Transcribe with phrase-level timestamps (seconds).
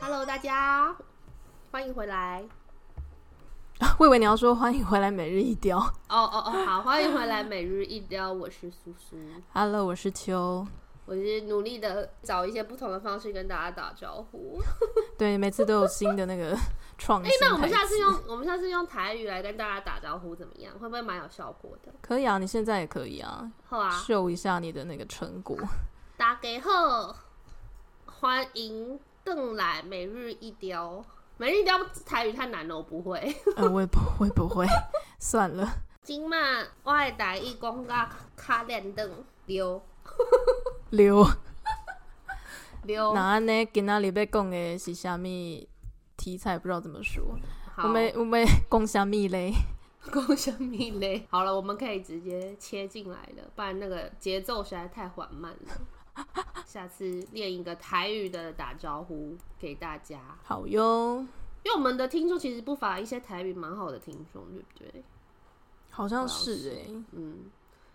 [0.00, 0.94] Hello，大家
[1.70, 2.44] 欢迎回来。
[3.98, 5.78] 我以为你要说欢迎回来每日一雕。
[5.78, 8.32] 哦哦哦，好，欢迎回来每日一雕。
[8.32, 9.16] 我是苏苏。
[9.52, 10.66] Hello，我是秋。
[11.10, 14.62] 我是努力的找一些不同的方式跟大家打招呼。
[15.18, 16.56] 对，每次都有新的那个
[16.96, 17.28] 创新。
[17.28, 20.72] 哎、欸，那我们下次用我们下次用台语来跟大家打招呼怎么样？
[20.78, 21.92] 会不会蛮有效果的？
[22.00, 23.50] 可以啊，你现在也可以啊。
[23.66, 25.58] 好啊，秀一下你的那个成果。
[26.16, 27.16] 大家好，
[28.06, 31.04] 欢迎邓来每日一雕。
[31.38, 31.76] 每日一雕
[32.06, 33.18] 台语太难了，我不会。
[33.56, 34.64] 呃，我也不会，不会，
[35.18, 35.68] 算了。
[36.04, 39.82] 今晚我的台语讲个卡连灯溜
[40.90, 41.26] 溜
[42.84, 43.14] 溜。
[43.14, 43.64] 那安 呢？
[43.72, 45.22] 今仔日要讲的是啥物
[46.16, 46.58] 题材？
[46.58, 47.22] 不知道怎么说。
[47.78, 49.52] 我们我们讲啥物嘞？
[50.12, 51.26] 讲啥物嘞？
[51.30, 56.24] 好了，我们可以直接切进来了，不然那个节奏实在太缓慢了。
[56.66, 61.24] 下次练一个台语的打招呼给大家，好哟。
[61.62, 65.04] 因为我们的听众其实不乏一些台语蛮好的听众，对不对？
[65.90, 67.50] 好像是哎、欸，嗯。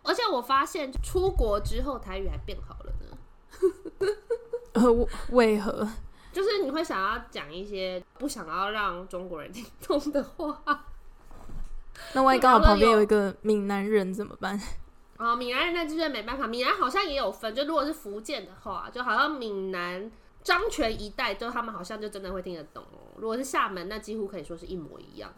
[0.06, 4.08] 而且我发现出国之后台语还变好了呢。
[4.74, 5.88] 呃，为何？
[6.32, 10.86] 就是你会想要讲一些不想要让中国人 听懂的话。
[12.14, 14.60] 那万一刚好旁边有一个闽南人怎么办？
[15.18, 16.46] 啊、哦，闽南人那就是没办法。
[16.46, 20.12] 闽南好像也有分，就如果是福建的话，就好像闽南
[20.44, 23.16] 漳泉一带，就他们好像就真的会听得懂哦。
[23.18, 25.32] 如果是厦门，那几乎可以说是一模一样。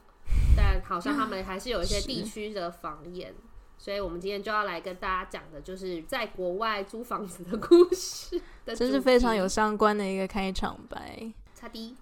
[0.56, 3.36] 但好像他们还是有一些地区的方言，
[3.78, 8.76] 所以我们今天就要来跟大家讲的，就是在国外租房子的故事的。
[8.76, 11.32] 这是非常有相关的一个开场白。
[11.54, 11.96] 差低。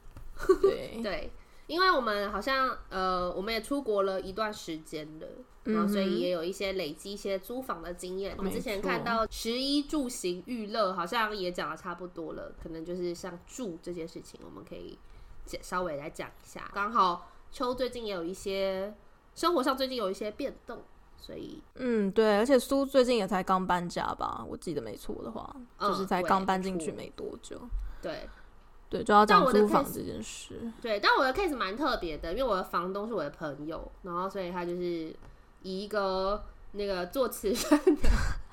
[0.62, 1.31] 对 对，
[1.68, 5.28] 因为我们好像呃，我们也出国了一段时间了。
[5.66, 8.36] 然后，所以也有一些累积一些租房的经验。
[8.38, 12.53] 我们之前看到食衣住行娱乐，好像也讲的差不多了。
[12.62, 14.96] 可能就是像住这件事情，我们可以
[15.62, 16.69] 稍微来讲一下。
[16.72, 18.94] 刚好秋最近也有一些
[19.34, 20.84] 生活上最近有一些变动，
[21.25, 22.38] 所以嗯，对。
[22.38, 24.46] 而且苏最近也才刚搬家吧？
[24.47, 27.59] 我记得没错的话，就是才刚搬进去没多久。
[28.02, 28.30] 对
[28.90, 30.72] 对，就要讲租房这件事。
[30.81, 35.16] 对，但我的 case 蛮特别的，因为我的房东是我的朋友，然后所以他就是。
[35.68, 36.44] 以一个
[36.74, 38.09] 那个做慈善的，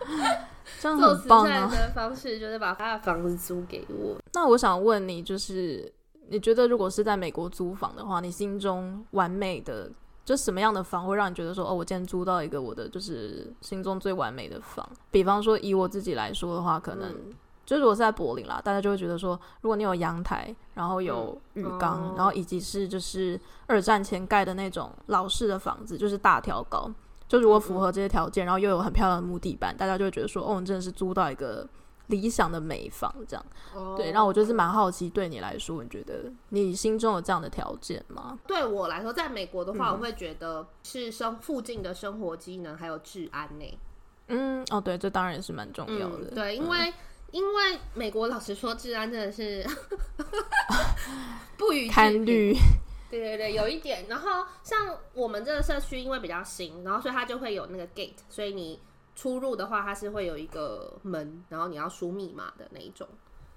[0.81, 4.17] 这样很棒啊，做慈善的方式，就是把他的房子租给我。
[4.33, 5.93] 那我想问你，就是
[6.31, 9.91] 你觉得如果是在美国租房的话，你心中完美的
[10.25, 14.89] 就什么样的房会让你觉得说，哦，我今天租到一个我的就是心中最完美的房？
[15.11, 17.11] 比方说以我自己来说的话，可能。
[17.11, 17.33] 嗯
[17.65, 26.91] 就如果是在柏林啦，大家就会觉得说，如果你有阳台，然后有浴缸，嗯，然后以及是就是二战前盖的那种老式的房子，就是大挑高，
[27.29, 31.67] 就如果符合这些条件，然后又有很漂亮的木地板，大家就会觉得说，哦，你真的是租到一个
[32.07, 33.47] 理想的美房这样。
[33.75, 38.39] 哦，对，然后我就是蛮好奇，对你来说，你觉得你心中有这样的条件吗？
[38.47, 43.79] 对我来说，在美国的话，嗯，我会觉得是生附近的生活机能还有治安呢。
[44.29, 46.29] 嗯，哦，对，这当然也是蛮重要的。
[46.31, 46.91] 嗯，对，因为。
[46.91, 46.95] 嗯
[47.33, 49.67] 因为美国老实说，治安真的是
[51.57, 52.53] 不予贪虑。
[53.11, 54.05] 对对对，有一点。
[54.07, 58.79] 然后像我们这个社区，因为比较新，然后所以它就会有那个 gate，所以你
[59.15, 63.07] 出入的话，它是会有一个门，然后你要输密码的那一种。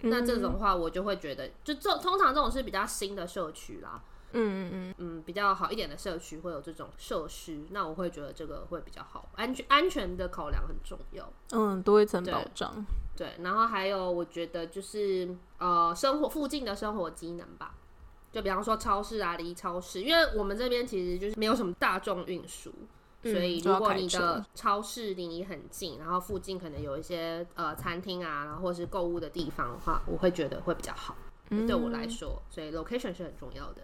[0.02, 4.02] 嗯、那这种话，我就会觉得，就这通常这种是比较新的社区啦。
[4.38, 11.32] 嗯嗯嗯嗯，比较好一点的社区会有这种设施，那我会觉得这个会比较好，安全安全的考量很重要。
[11.52, 12.86] 嗯，多一层保障。
[13.16, 17.76] 对，然后还有我觉得就是呃，生活附近的生活机能吧，
[18.34, 22.74] 就比方说超市啊，离超市，因为我们这边其实就是没有什么大众运输，
[23.26, 31.16] 嗯，所以如果你的超市离你很近，然后附近可能有一些呃餐厅啊，然后或是购物的地方的话，我会觉得会比较好。
[31.50, 33.82] 嗯，对我来说，所以 location 是很重要的。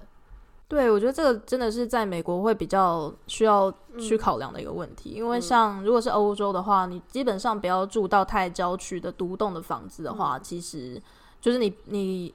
[0.68, 3.70] 对，我觉得这个真的是在美国会比较需要
[4.00, 11.02] 去考量的一个问题，嗯、因为像如果是欧洲的话，你基本上不要住到太郊区的独栋的房子的话，嗯、其实
[11.42, 12.34] 就是你你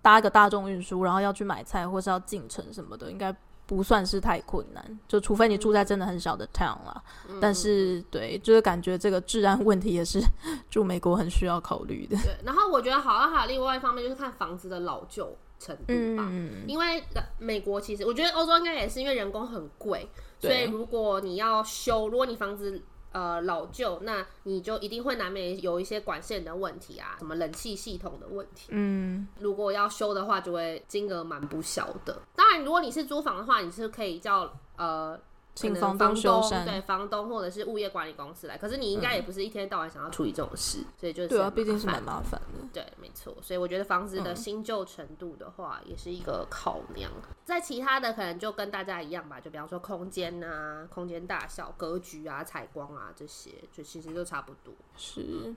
[0.00, 3.34] 搭一个大众运输，然后要去买菜或是要进城什么的，应该
[3.66, 7.02] 不算是太困难，就除非你住在真的很小的 town 啦。
[7.28, 10.20] 嗯、但是对，就是感觉这个治安问题也是
[10.70, 12.16] 住美国很需要考虑的。
[12.18, 15.36] 对，然后我觉得好像还有另外一方面就是看房子的老旧。
[15.56, 17.02] 程度吧，嗯，因为
[17.38, 20.06] 美国其实我觉得欧洲应该也是因为人工很贵，
[20.38, 22.82] 所以如果你要修，如果你房子
[23.14, 28.66] 呃老旧，那你就一定会难免有一些管线的问题啊，什么冷气系统的问题。
[28.68, 32.20] 嗯，如果要修的话，就会金额蛮不小的。
[32.36, 35.18] 当然，如果你是租房的话，你是可以叫呃。
[35.54, 38.58] 请房东修缮，对房东或者是物业管理公司来。
[38.58, 42.68] 可是你应该也不是一天到晚想要处理这种事，嗯、所以就是对啊，毕竟是蛮麻烦的。
[42.72, 43.32] 对，没错。
[43.40, 47.10] 所以我觉得房子的新旧程度的话，也是一个考量。
[47.14, 54.74] 嗯、在其他的可能就跟大家一样吧，就比方说空间啊、空间大小、格局啊、采光啊这些，就其实都差不多。
[54.96, 55.54] 是。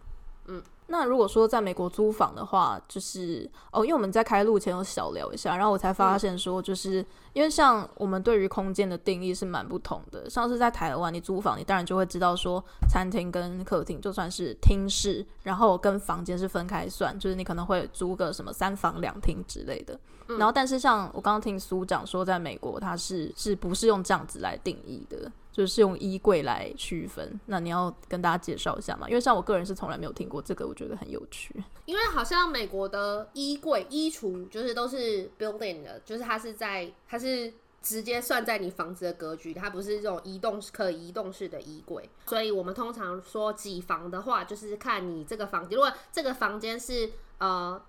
[0.47, 10.29] 嗯，那如果说在美国租房的话，就是哦，因为我们在开录前有小聊一下，然后我才发现说，就是、嗯、因为像我们对于空间的定义是蛮不同的。
[10.29, 19.99] 像是在台湾，你租房，你当然就会知道说，餐厅跟客厅就算是厅室，然后跟房间是分开算，就是你可能会租个什么三房两厅之类的。
[20.29, 25.31] 嗯、然后，但是像我刚刚听苏讲说，在美国它是是不是用这样子来定义的？
[25.57, 29.09] 就是用衣柜来区分，那你要跟大家介绍一下嘛？
[29.09, 31.51] 因为像我个人是从来没有听过这个，我觉得很有趣。
[31.85, 37.51] 因为好像美国的衣柜、衣橱就是都是 built-in 的，就是它是在它是
[37.81, 42.07] 直接算在你房子的格局，它不是这种移动可移动式的衣柜。
[42.27, 47.81] 所以我们通常说几房的话，就是看你这个房间，如果这个房间是呃。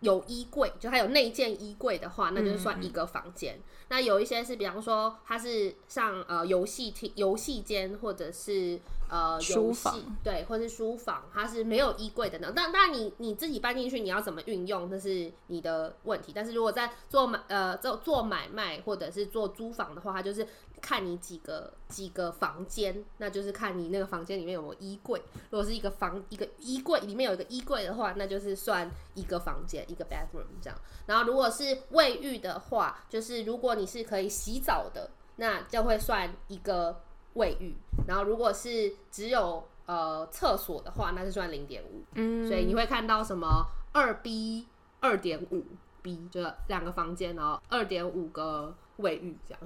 [0.00, 3.56] 有衣柜，就它有内建衣柜的话，那就是算一个房间。
[3.56, 8.78] 嗯、那有一些是，比方说它是像呃游戏厅、游戏间，或者是
[9.08, 12.52] 呃书房，对，或是书房，它是没有衣柜的呢。
[12.54, 16.32] 但当然你你自己搬进去，你要怎么运用，那是你的问题。
[16.34, 20.46] 但是如果在做买呃做做买卖或者是做租房的话，它就是。
[20.80, 25.20] 看你几个几个房间，那就是看你那个房间里面有没有衣柜。
[25.50, 30.78] 如果是一个房一个衣柜里面有一个衣柜的话，那就是算一个房间一个 bathroom 这样。
[31.06, 37.00] 然后如果是卫浴的话，就是如果你是可以洗澡的，那就会算一个
[37.38, 37.74] 卫浴。
[38.06, 42.02] 然后如果是只有呃厕所的话，那是算零点五。
[42.14, 44.66] 嗯，所以你会看到什么二 B
[45.00, 45.64] 二点五
[46.02, 49.60] B，就两个房间，然后二点五个卫浴这样。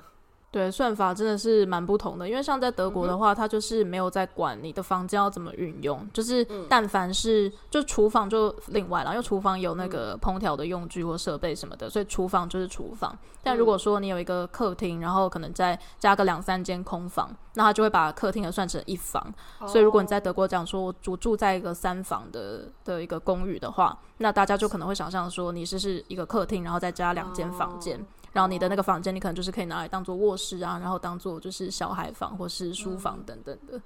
[0.53, 13.17] 对，算法真的是蛮不同的，因为像在德国的话，它就是没有在管你的房间要怎么运用，就是但凡是就厨房就另外了，因为厨房有那个烹调的用具或设备什么的，所以厨房就是厨房。
[13.43, 19.33] 但如果说你有一个客厅，然后可能再加个两三间空房，那他就会把客厅的算成一房。
[19.67, 27.99] 所以如果你在德国讲说我住住在一个三房的的一个公寓的话，那大家就可能会想象说你是是一个客厅，然后再加两间房间。
[28.33, 33.81] 然后你的那个房间，你可能就是可以拿来当做卧室啊，然后当做就是小孩房或是书房等等的，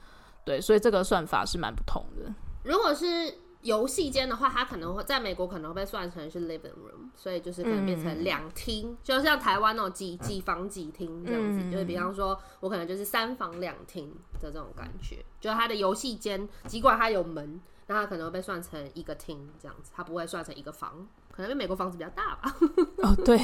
[0.45, 2.33] 对，所以这个算法是蛮不同的。
[2.63, 14.09] 如果是游戏间的话，它可能会在美国可能会被算成是 living room，所以就是可能变成两厅，嗯、就像台湾那种几几房几厅这样子，嗯、就是比方说我可能就是三房两厅
[14.41, 21.07] 的这种感觉，就是它的游戏间，尽管它有门，那它可能会被算成一个厅这样子，它不会算成一个房。
[21.37, 22.57] 可能因为美国房子比较大吧。
[23.05, 23.37] 哦，对，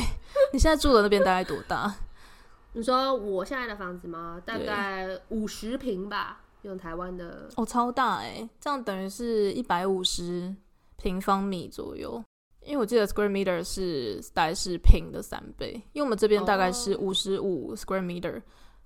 [0.53, 1.95] 你现在住的那边大概多大？
[2.73, 4.41] 你说我现在的房子吗？
[4.47, 7.51] 大概五十平吧，用台湾的。
[7.57, 10.55] 哦，超大哎、欸，这样等于是一百五十
[10.97, 12.25] 平方米左右。
[12.65, 18.43] 因为我记得 square meter 是大概是平的三倍，因为我们这边大概是五十五 square meter，、哦、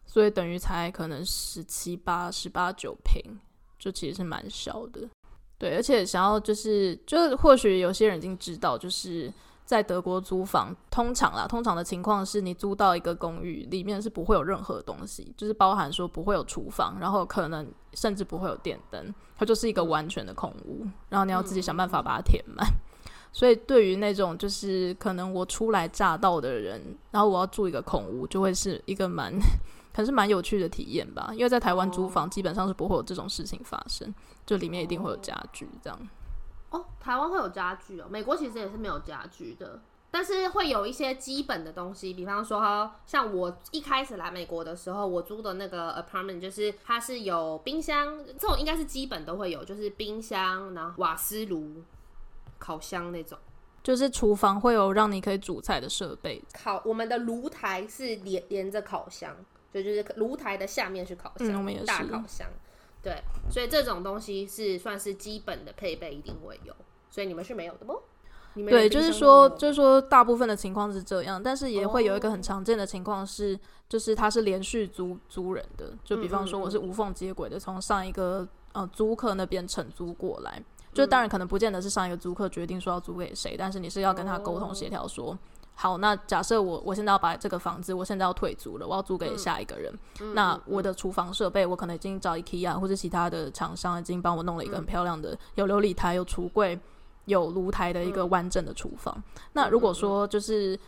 [0.06, 3.38] 所以等于才可能十七八、十八九平，
[3.78, 5.06] 就其实是蛮小的。
[5.58, 9.32] 对，而且想要就是，就是或许有些人已经知道，就是
[9.64, 22.66] 在德国租房，通常啦，通常的情况是你租到一个公寓，里面是不会有任何东西，就是包含说不会有厨房，然后可能甚至不会有电灯，它就是一个完全的空屋，然后你要自己想办法把它填满。
[23.32, 29.32] 所以对于那种就是可能我初来乍到的人，然后我要住一个空屋，就会是一个蛮。
[29.96, 35.98] 可是蛮有趣的体验吧，因为在台湾租房基本上是不会有这种事情发生，就里面一定会有家具这样。
[36.68, 51.82] 哦，台湾会有家具哦，美国其实也是没有家具的，但是会有一些基本的东西，比方说像我一开始来美国的时候，我租的那个 apartment 就是它是有冰箱，这种应该是基本都会有，就是冰箱，然后瓦斯炉、
[52.58, 53.38] 烤箱那种，
[53.82, 56.44] 就是厨房会有让你可以煮菜的设备。
[56.52, 59.34] 烤，我们的炉台是连连着烤箱。
[59.72, 62.48] 对，就是炉台的下面是烤箱，嗯、大烤箱。
[63.02, 66.74] 对，所以这种东西是算是基本的配备，一定会有。
[67.10, 67.94] 所以你们是没有的吗？
[68.54, 75.92] 对，就是说，就是说，大部分的情况是这样，但是也会有一个很常见的情况是，哦、就是它是连续租租人的。
[76.02, 80.62] 就比方说，我是无缝接轨的，从上一个呃租客那边承租过来。
[80.94, 85.38] 就当然可能不见得是上一个租客决定说要租给谁，但是你是要跟他沟通协调说。
[85.78, 89.92] 好，那假设我我现在要把这个房子，我现在要退租了，我要租给下一个人。
[90.22, 96.80] 嗯、那我的厨房设备，我可能已经找 IKEA 或者其他的厂商已经帮我弄了一个很漂亮的，嗯、有琉璃台、有橱柜、
[97.26, 99.14] 有炉台的一个完整的厨房。
[99.18, 100.78] 嗯、那如果说就是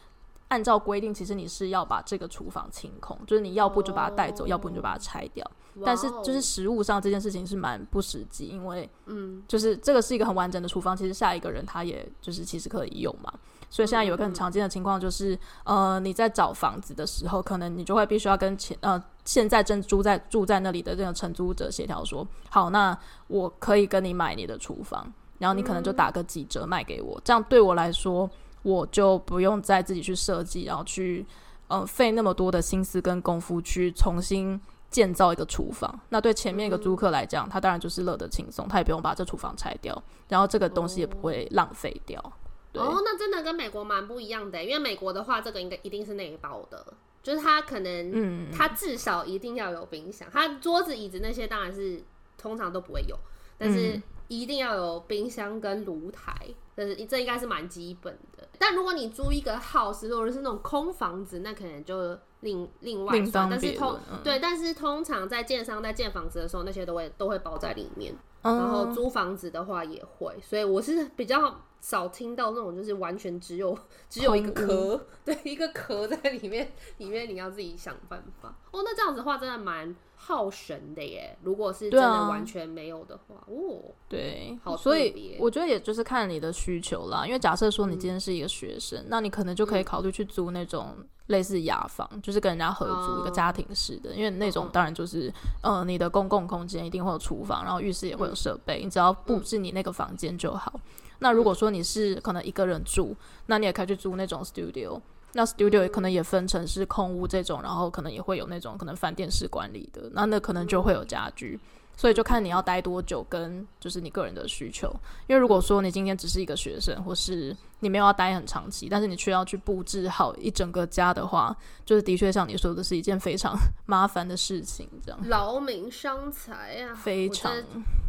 [0.48, 5.48] 按照规定，其实你是要把这个厨房清空，就是你要不就把它带走，哦、要不你就把它拆掉。
[5.84, 13.30] 但是就是实物上这件事情是蛮不实际，因为嗯，就是这个是一个很完整的厨房，其实下一个人他也就是其实可以用嘛。
[13.70, 15.34] 所以现在有一个很常见的情况就是，
[15.64, 25.06] 嗯、呃，你在找房子的时候，可能你就会必须要跟前呃现在正住在住在那里的这个承租者协调说，好，那我可以跟你买你的厨房，
[25.38, 28.28] 然后你可能就打个几折卖给我，这样对我来说，
[28.62, 31.26] 我就不用再自己去设计，然后去
[31.66, 34.58] 呃费那么多的心思跟功夫去重新
[34.90, 36.00] 建造一个厨房。
[36.08, 42.32] 那对前面一个租客来讲，他当然就是乐得轻松，他也不用把这厨房拆掉，然后这个东西也不会浪费掉。
[42.78, 42.86] 对。
[42.86, 46.86] 哦，那真的跟美国蛮不一样的，因为美国的话，这个应该一定是内包的，
[47.22, 52.02] 就是它可能，嗯，它至少一定要有冰箱，它桌子椅子那些当然是
[52.36, 53.16] 通常都不会有，
[53.58, 56.34] 但是一定要有冰箱跟炉台，
[56.74, 58.48] 但是这应该是蛮基本的。
[58.58, 71.60] 但如果你租一个 house 或者是那种空房子，那可能就另另外算，但是通、嗯、对，但是通常在建商在建房子的时候，那些都会都会包在里面，嗯、然后租房子的话也会，所以我是比较。
[71.80, 73.76] 少听到那种就是完全只有
[74.10, 78.54] 只有一个壳， 对，一个壳在里面，里面你要自己想办法。
[78.70, 81.36] 哦，那这样子的话真的蛮耗神的耶。
[81.42, 87.24] 如果是真的完全没有的话，啊、哦，对，好，所以我觉得也就是看你的需求啦。
[87.26, 90.96] 因为假设说你今天是一个学生，嗯、那你可能就可以考虑去租那种
[91.28, 95.32] 类似雅房，嗯、就是跟人家合租一个家庭式的，因为那种当然就是
[95.62, 100.80] 呃，你的公共空间一定会有厨房，然后浴室也会有设备，嗯、你只要布置你那个房间就好。
[101.20, 103.14] 那如果说你是可能一个人住，
[103.46, 105.00] 那你也可以去租那种 studio。
[105.32, 111.58] 那 studio 也可能也分成是空屋这种，然后可能也会有那种可能饭店式管理的，那那可能就会有家具。
[111.96, 114.88] 所以就看你要待多久，跟就是你个人的需求。
[115.26, 123.56] 因为如果说你今天只是一个学生，或是你没有要待很长期，但是你却要去布置好一整个家的话，就是的确像你说的是一件非常
[123.86, 127.52] 麻烦的事情，这样劳民伤财啊，非常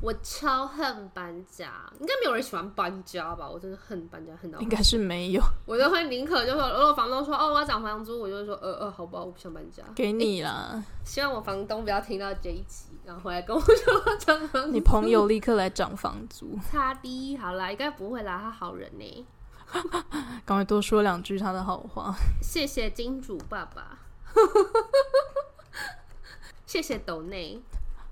[0.02, 0.10] 我。
[0.10, 3.50] 我超恨搬家，应该没有人喜欢搬家吧？
[3.50, 5.42] 我真的恨搬家，恨到应该是没有。
[5.66, 10.70] 我就会宁可就说，如果房东说哦我要涨房租，我就会说呃呃好吧，我不想搬家，给你啦。
[10.74, 12.86] 欸，希望我房东不要听到这一集。
[13.06, 16.58] 然后回来跟我说涨房租，你朋友立刻来涨房租。
[16.72, 19.26] 差低好啦，应该不会啦，他好人呢。
[20.46, 22.16] 赶快多说两句他的好话。
[22.42, 24.00] 谢谢金主爸爸，
[26.66, 27.62] 谢谢斗内。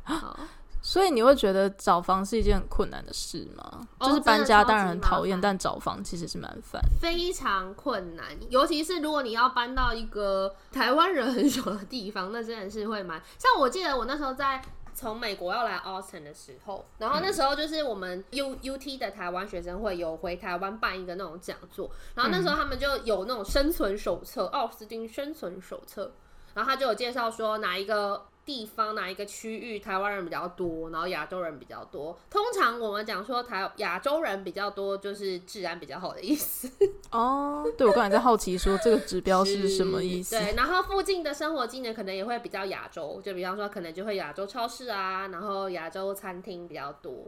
[0.04, 0.38] 好。
[0.80, 3.86] 所以你会觉得找房是一件很困难的事吗？
[4.00, 8.26] 哦、就是搬家当然很讨厌，但找房其实是蛮烦，非常困难。
[8.50, 13.22] 尤其是如果你要搬到一个台湾人很少的地方，那真的是会蛮。
[13.38, 14.62] 像我记得我那时候在
[14.98, 26.12] 从美国要来 Austin 的时候，然后那时候就是我们 U U T 的台湾学生会有回台湾办一个那种讲座，然后那时候他们就有那种生存手册，奥斯汀生存手册，
[26.56, 28.26] 然后他就有介绍说哪一个。
[28.48, 32.18] 地方哪一个区域台湾人比较多，然后亚洲人比较多。
[32.30, 36.72] 通常我们讲说台亚洲人比较多，就是治安比较好的意思。
[37.12, 40.40] 哦，对，我刚才在好奇说这个指标是什么意思？
[40.40, 47.26] 对，然后附近的生活机能可能也会比较亚洲，就比方说可能就会亚洲超市啊，然后亚洲餐厅比较多。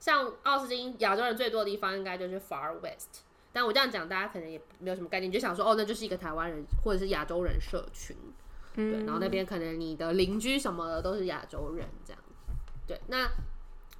[0.00, 8.16] 像奥斯汀亚洲人最多的地方应该就是 Far West，但我这样讲大家可能也没有什么概念，就想说哦，那就是一个台湾人或者是亚洲人社群。
[8.76, 12.22] 对，然后那边可能你的邻居什么的都是亚洲人，这样。
[12.86, 13.28] 对，那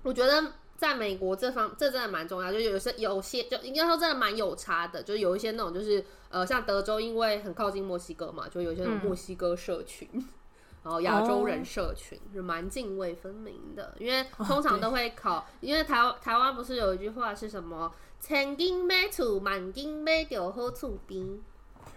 [0.02, 10.24] 我觉得在美国这方这真的蛮重要，就有些有些就应该说真的蛮有差的，就是有一些那种就是呃，像德州因为很靠近墨西哥嘛，就有一些那种墨西哥社群，嗯、
[10.84, 17.90] 然后亚洲人社群是蛮泾渭分明的，因为通常都会考，哦、因为台台湾不是有一句话是什么
[18.20, 21.40] “千金买厝，万金买着好厝边”。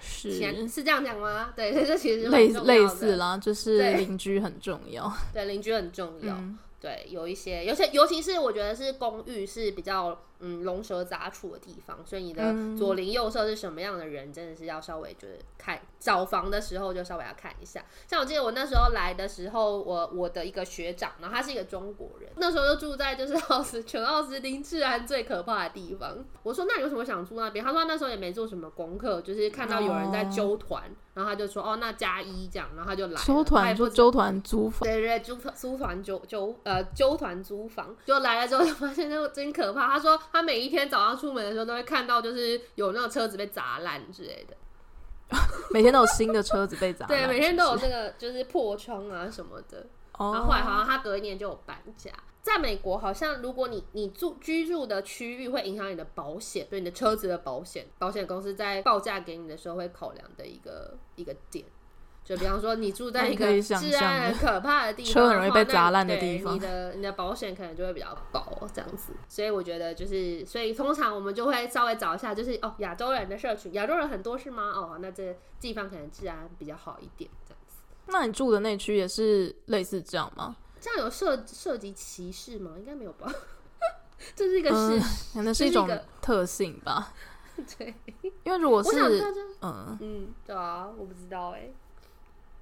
[0.02, 0.32] 是
[0.68, 1.52] 是这样讲吗？
[1.56, 5.12] 对，这其实类类似啦，就是邻居很重要。
[5.34, 6.34] 对，邻居很重要。
[6.36, 17.84] 嗯、对，有一些，尤其，尤其是我觉得是公寓是比较嗯龙蛇杂处的地方，所以你的左邻右舍是什么样的人，真的是要稍微就是看找房的时候就稍微要看一下。
[18.08, 26.24] 像我记得我那时候来的时候，我我的一个学长，然后他是一个中国人，那时候就住在就是奥斯全奥斯汀治安最可怕的地方。
[26.44, 27.64] 我说那你为什么想住那边？
[27.66, 30.84] 他说他那时候也没做什么功课，就是看到有人在揪团。
[30.84, 31.09] Oh.
[31.20, 39.88] 然后他就说：“哦，那加一这样，然后他就来揪团，就揪团租房，对对，租租团揪揪呃揪团租房，就来了之后就发现就真可怕。
[39.90, 44.56] 他说他每一天早上出门的时候都会看到，就是有那个车子被砸烂之类的，
[45.72, 49.86] 每天都有新的车子被砸，对，每天都有那个就是破窗啊什么的。
[50.14, 50.34] Oh.
[50.34, 52.12] 然后后来好像他隔一年就有搬家。”
[52.42, 61.66] 在美国，好像如果你你住居住的区域会影响你的保险，对你的车子的保险，保险公司在报价给你的时候会考量的一个一个点。
[62.22, 69.14] 就比方说，你住在一个治安很可怕的地方，车很容易被砸烂的地方，你的你的保险可能就会比较薄这样子。
[69.28, 74.72] 所以我觉得就是，所以通常我们就会稍微找一下，就是哦，亚洲人的社群，亚洲人很多是吗？
[74.76, 77.82] 哦，那这地方可能治安比较好一点这样子。
[78.08, 80.56] 那你住的那区也是类似这样吗？
[80.80, 82.76] 这样有涉涉及歧视吗？
[82.78, 83.32] 应该没有吧。
[84.36, 85.00] 这是一个事，
[85.34, 85.88] 可能是一种
[86.22, 87.14] 特性吧。
[87.78, 87.94] 对，
[88.44, 88.92] 因为如果是
[89.62, 91.70] 嗯嗯，对啊，我不知道哎。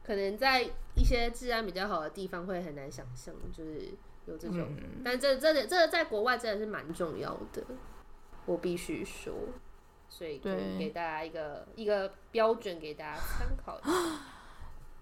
[0.03, 0.61] 可能在
[0.95, 3.89] 一些治安比较好的地方会很难想象，就是
[4.25, 4.59] 有这种。
[4.59, 7.61] 嗯、但这这这在国外真的是蛮重要的，
[8.45, 9.33] 我必须说。
[10.09, 13.91] 所以就给大家一个一个标准给大家参考一下。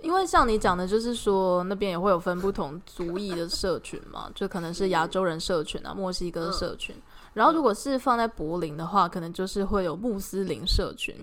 [0.02, 6.96] 因为像你讲的，就是说那边也会有分不同族裔的社群嘛， 就可能是亚洲人社群啊、墨西哥社群。
[7.34, 11.14] 然后如果是放在柏林的话，可能就是会有穆斯林社群，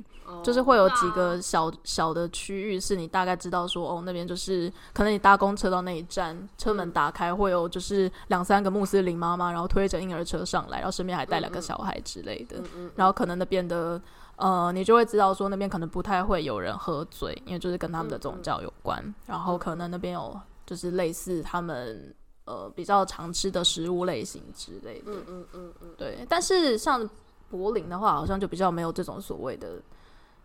[0.43, 12.57] 就是会有几个小小的区域，是你大概知道说，哦，那边就是可能你搭公车到那一站，车门打开会有就是两三个穆斯林妈妈，然后推着婴儿车上来，然后身边还带两个小孩之类的。
[12.95, 14.01] 然后可能那边的。
[14.37, 19.15] 呃，你就会知道说那边可能不太会有人喝醉，因为就是跟他们的宗教有关。
[19.27, 22.13] 然后可能那边有就是类似他们
[22.47, 25.13] 呃比较常吃的食物类型之类的。
[25.13, 26.27] 嗯嗯嗯，对。
[26.29, 27.09] 但是像
[27.51, 29.81] 柏林的话，好像就比较没有这种所谓的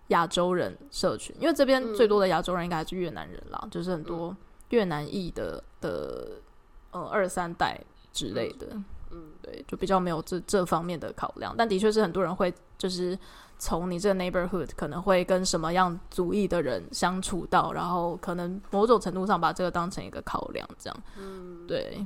[0.10, 4.36] 亚洲人社群，因为这边最多的亚洲人应该还是越南人啦，嗯、就是很多
[4.70, 6.34] 越南裔的的
[6.91, 7.79] 呃二三代
[8.13, 8.67] 之类的。
[8.72, 11.56] 嗯，嗯对，就比较没有这这方面的考量。
[11.58, 13.17] 但的确是很多人会就是。
[13.58, 22.06] 从你这个 neighborhood 可能会跟什么样族裔的人相处到，然后可能某种程度上把这个当成一个考量，这样，嗯，对。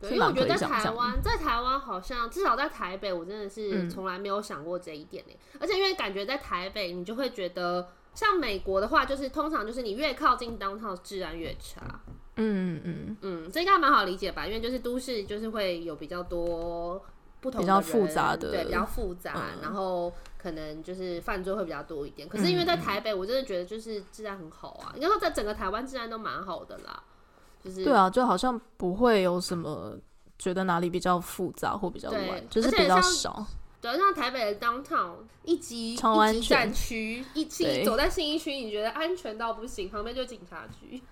[0.00, 5.32] 对，因为我觉得在台湾，在台湾好像至少在台北，我真的是从来没有想过这一点呢。
[5.52, 12.00] 嗯、而且因为感觉在台北，你就会觉得像美国的话，就是通常就是你越靠近 downtown 治安越差。
[12.36, 14.46] 嗯嗯嗯嗯，这应该蛮好理解吧？
[14.46, 17.04] 因为就是都市就是会有比较多。
[17.40, 22.28] 比较复杂的，对，比较复杂，嗯、然后可能就是犯罪会比较多一点。
[22.28, 27.02] 可是因为在台北，我真的觉得就是治安很好啊，应该说在整个台湾治安都蛮好的啦。
[27.62, 29.94] 就是对啊，就好像不会有什么
[30.38, 33.46] 觉得哪里比较复杂或比较乱，就是比较少。
[33.82, 35.12] 对，像台北的 downtown
[35.44, 41.02] 一级一级战区，一起走在信义区，你觉得安全到不行，旁边就警察局。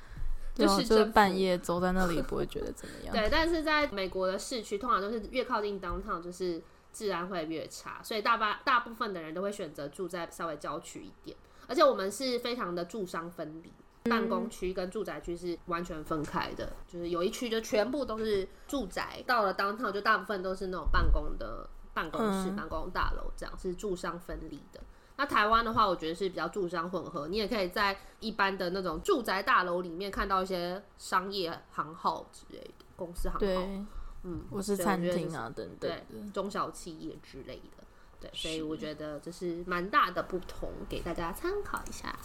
[0.58, 3.14] 就是就是半夜 走在那里不会觉得怎么样。
[3.14, 6.60] 对，但是在美国的市区，通常都是越靠近 downtown，就是
[6.92, 11.36] 治安会越差，所以大巴大部分的人都会选择住在稍微郊区一点。
[11.68, 13.70] 而且我们是非常的住商分离，
[14.04, 24.80] 嗯、办公区跟住宅区是完全分开的，就是有一区就全部都是住宅，到了 downtown 就大部分都是那种办公的办公室、嗯、办公大楼，这样是住商分离的。
[25.18, 33.84] 那台湾的话，我觉得是比较住商混合，你也可以在一般的那种住宅大楼里面看到一些商业行号之类的公司行号，对
[34.22, 37.84] 嗯，或是餐厅啊等等，对，中小企业之类的，
[38.20, 42.16] 对，所以我觉得这是蛮大的不同，给大家参考一下。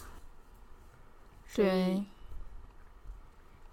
[1.56, 2.06] 对，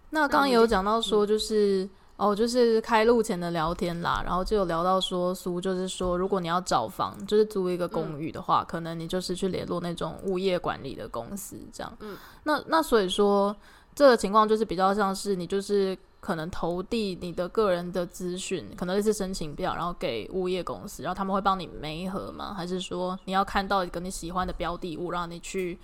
[0.08, 1.86] 那刚刚有讲到说就是。
[2.20, 11.90] 哦，就是开录前的聊天啦，然后就有聊到说，苏就是说，如果你要找房，就是租一个公寓的话，嗯、可能你就是去联络那种物业管理的公司这样。
[12.00, 13.56] 嗯，那那所以说，
[13.94, 22.52] 这个情况就是比较像是你就是可能投递你的个人的资讯，可能类似申请表，然后给物业公司，然后他们会帮你媒合吗？
[22.52, 25.78] 还是说你要看到一个你喜欢的标的物，让你去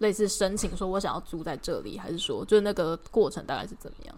[0.00, 4.14] 类似申请说我想要租在这里，还是说就是那个过程大概是怎么样？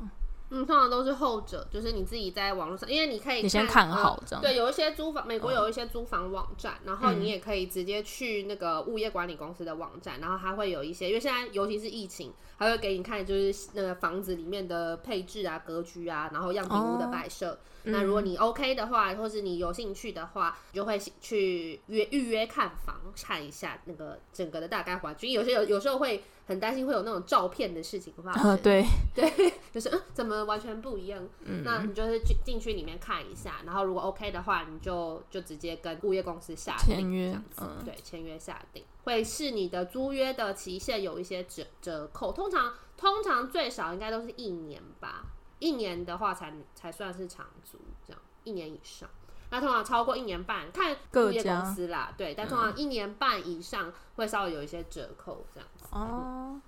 [0.50, 4.40] 嗯，通常都是后者，就是你自己在网络上，因为你可以看你先看好这样。
[4.40, 17.50] 呃、对，有一些租房，美国有一些租房网站，嗯、然后你也可以直接去那个物业管理公司的网站，然后它会有一些，因为现在尤其是疫情，还会给你看就是那个房子里面的配置啊、格局啊，然后样品屋的摆设。
[17.50, 25.32] 哦、那如果你 OK 的话，或是你有兴趣的话，你就会去约预约看房，看一下那个整个的大概环境。
[25.32, 26.22] 有些有有时候会。
[26.46, 31.28] 很担心会有那种照片的事情发生，呃、对 对，就是嗯，怎么完全不一样？
[31.40, 45.24] 嗯，那你就是进进去里面看一下，然后如果 OK 的话，你就就直接跟物业公司下订签约，这样子，嗯、对，签约下定会是你的租约的期限有一些折折扣，通常通常最少应该都是一年吧，
[45.58, 49.08] 一年的话才才算是长租，这样一年以上。
[49.48, 55.75] 那通常超过一年半，看物业公司啦，对，但通常一年半以上会稍微有一些折扣这样子。
[55.96, 56.62] 哦、嗯，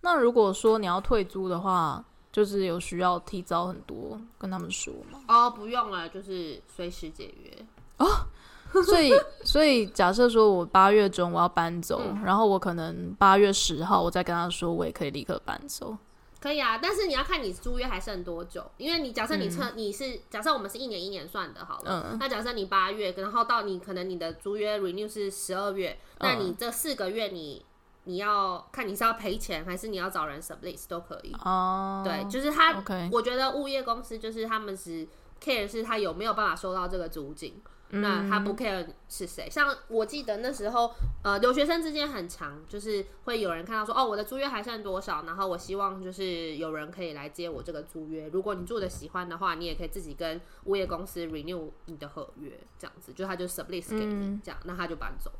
[0.00, 5.20] 那如果说你要退租的话，就是有需要提早很多跟他们说吗？
[5.28, 7.66] 哦，不用了，就是随时解约
[7.98, 8.06] 哦。
[8.84, 9.12] 所以，
[9.44, 15.96] 所以假设说我八月中我要搬走，嗯、然后我可能八月十号我再跟他说，我也可以立刻搬走。
[16.38, 27.64] 可以啊，但是你要看你租约还剩多久，因为你假设你测你是、嗯、假设我们是一年一年算的，好了，嗯、那假设你八月，然后到你可能你的租约 renew 是十二月，嗯、那你这四个月你
[28.06, 32.02] 你要看你是要赔钱还是你要找人 sublease 都可以哦。
[32.04, 33.08] 对，就是他，Okay.
[33.12, 35.06] 我觉得物业公司就是他们是
[35.40, 37.62] care 是他有没有办法收到这个租金。
[37.90, 40.92] 那他不 care 是谁，像我记得那时候，
[41.22, 48.28] 呃，留学生之间很长，就是会有人看到说，哦，我的租约还剩多少，然后我希望就是有人可以来接我这个租约。
[48.32, 55.30] 如果你住的喜欢的话，你也可以自己跟物业公司 renew 你的合约，这样子，就他就 sublease 给你，这样，那他就搬走。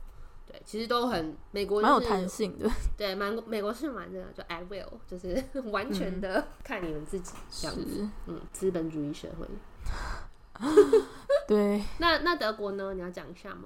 [0.47, 9.47] 对，其实都很美国蛮有弹性的， 对，蛮美国是蛮这个，就 at will，就是 完全的看你们自己这样子，嗯，资本主义社会。
[11.47, 12.95] 对，那那德国呢？
[12.95, 13.65] 你要讲一下吗？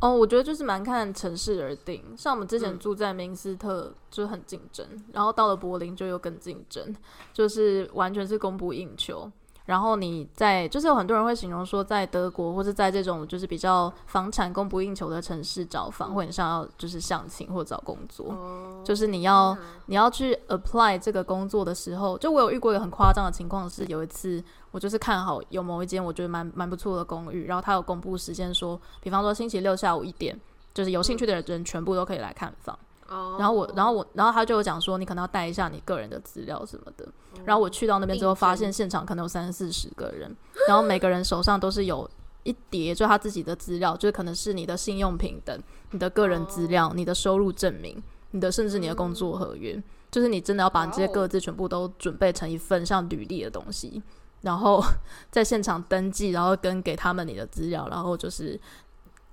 [0.00, 2.04] 哦，我觉得就是蛮看城市而定。
[2.16, 6.94] 像我们之前住在明斯特就很竞争，嗯、然后到了柏林就又更竞争，
[7.32, 9.30] 就是完全是供不应求。
[9.68, 30.34] 然后你在，就是有很多人会形容说，在德国或是在这种就是比较房产供不应求的城市找房，会很像要就是相亲或找工作，哦、就是你要、嗯、你要去 apply 这个工作的时候，就我有遇过一个很夸张的情况是，有一次我就是看好有某一间我觉得蛮蛮不错的公寓，然后他有公布时间说，比方说星期六下午一点，
[30.72, 32.78] 就是有兴趣的人全部都可以来看房。
[33.08, 37.06] 然后我，然后我，然后他就有讲说，你可能要带一下你个人的资料什么的。
[37.44, 40.34] 然后我去到那边之后，发现现场可能有三四十个人，
[40.66, 42.08] 然后每个人手上都是有
[42.42, 45.58] 一叠，就他自己的资料，就是可能是你的信用品等、
[45.92, 54.02] 你的个人资料、你的收入证明、你的甚至你的工作合约，就是你真的要把这些各自全部都准备成一份像履历的东西，
[54.42, 54.82] 然后
[55.30, 58.60] 在现场登记，然后跟给他们你的资料，然后就是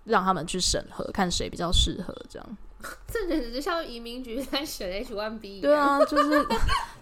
[0.05, 2.57] 让他们去审核，看谁比较适合这样。
[3.07, 5.61] 这简直就像移民局在选 H1B 一样。
[5.61, 6.47] 对啊，就是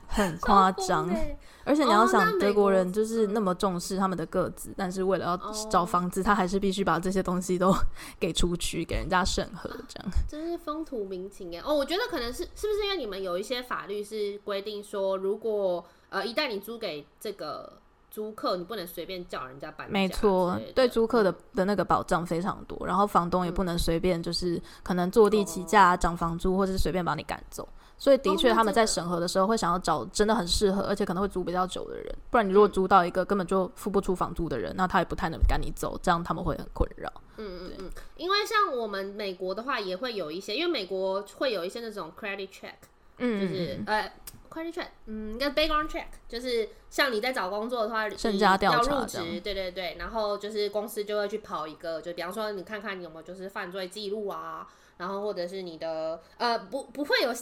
[0.07, 1.09] 很夸张。
[1.65, 7.73] 而且你要想，德国人就是那么重视他们的个资，但是为了要找房子，他还是必须把这些东西都
[8.19, 10.11] 给出去，给人家审核，这样。
[10.27, 11.61] 真是风土民情哎！
[11.65, 17.82] 哦，我觉得可能是是不是因为你们有一些法律是规定说，如果呃一旦你租给这个。
[18.13, 27.67] 租客你不能随便叫人家搬家，没错，对租客的的那个保障非常多，然后房东也不能随便就是可能坐地起价涨房租，或者是随便把你赶走。
[27.97, 37.11] 所以的确他们在审核的时候会想要找真的很适合，而且可能会租比较久的人，不然你如果租到一个根本就付不出房租的人，那他也不太能赶你走，这样他们会很困扰。
[37.37, 42.75] 嗯嗯嗯，因为像我们美国的话也会有一些，因为美国会有一些那种 credit check，
[43.17, 44.11] 嗯，就是呃。
[44.53, 48.03] Credit check，嗯，跟 background check，就是像你在找工作的话，
[48.61, 57.33] 要入职，对对对，然后就是公司就会去跑一个，就比方说你看看你有没有就是犯罪记录啊，然后或者是你的呃不不会有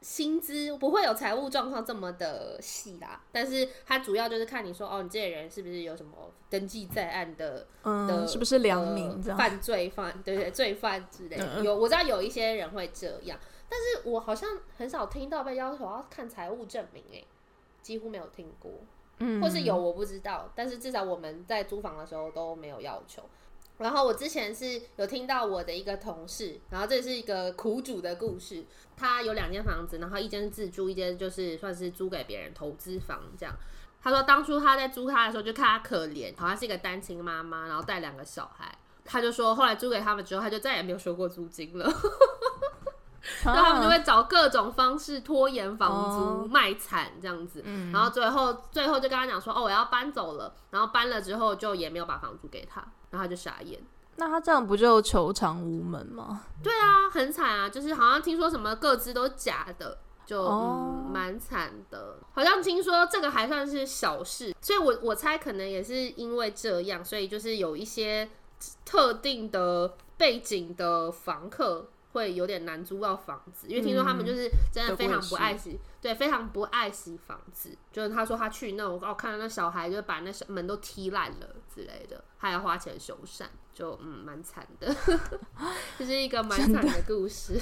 [0.00, 6.12] 薪资，不会有财务状况这么的细啦，但是它主要就是看你说哦，你这些人是不是有什么
[6.48, 13.38] 登记在案的，嗯，的是不是良民犯罪犯，对对，罪犯之类的，嗯，有我知道有一些人会这样。
[13.70, 17.24] 但是我好像很少听到被要求要看财务证明，诶，
[17.80, 18.72] 几乎没有听过，
[19.18, 23.22] 嗯，或是有我不知道，但是至少我们在租房的时候都没有要求。
[23.78, 28.64] 然后我之前是有听到我的一个同事，然后这是一个苦主的故事，
[28.96, 33.54] 他有两间房子，然后一间是自住，一间就是算是租给别人投资房这样。
[34.02, 41.90] 他说当初他在租他的时候就看他可怜，好像是一个单亲妈妈，然后带两个小孩，他就说后来租给他们之后，他就再也没有收过租金了。
[43.44, 53.80] 那他们就会找各种方式拖延房租、哦、卖惨这样子，嗯、然后最后最后就跟他讲说，哦，我要搬走了，然后搬了之后就也没有把房租给他，然后他就傻眼。
[54.16, 56.42] 那他这样不就求偿无门吗？
[56.62, 59.98] 对啊，很惨啊，就是好像听说什么各自都假的。
[60.26, 68.30] 就嗯蛮惨的，好像听说这个还算是小事，所以我我猜可能也是因为这样，所以就是有一些
[68.84, 77.76] 特定的背景的房客会有点难租到房子，因为听说他们就是真的非常不爱惜，对，非常不爱惜房子。
[77.92, 84.94] 就是他说他去那种，哦，看到那小孩就把那小门都踢烂了之类的，还要花钱修缮，就嗯蛮惨的，
[85.98, 87.60] 这是一个蛮惨的故事，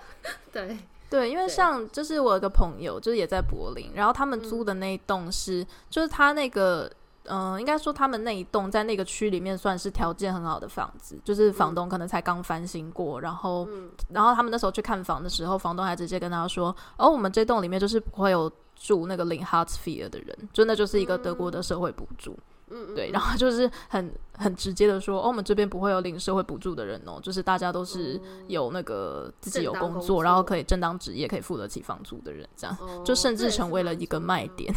[0.52, 0.78] 对。
[1.10, 6.88] 对，因为像就是我有个朋友，就是也在柏林，然后他们租的那一栋是，嗯、就是他那个，
[7.30, 22.32] 嗯、呃，应该说他们那一栋在那个区里面算是条件很好的房子，就是房东可能才刚翻新过，然后，嗯、然后他们那时候去看房的时候，房东还直接跟他说，哦，我们这栋里面就是不会有住那个领 Hartz IV 的人，真的就是一个德国的社会补助。
[22.32, 22.36] 嗯
[22.72, 34.72] 嗯，对，然后就是很很直接的说，哦，我们这边不会有领社会补助的人哦，就是大家都是有那个自己有工作，工作然后可以正当职业，可以付得起房租的人，这样、哦、就甚至成为了一个卖点。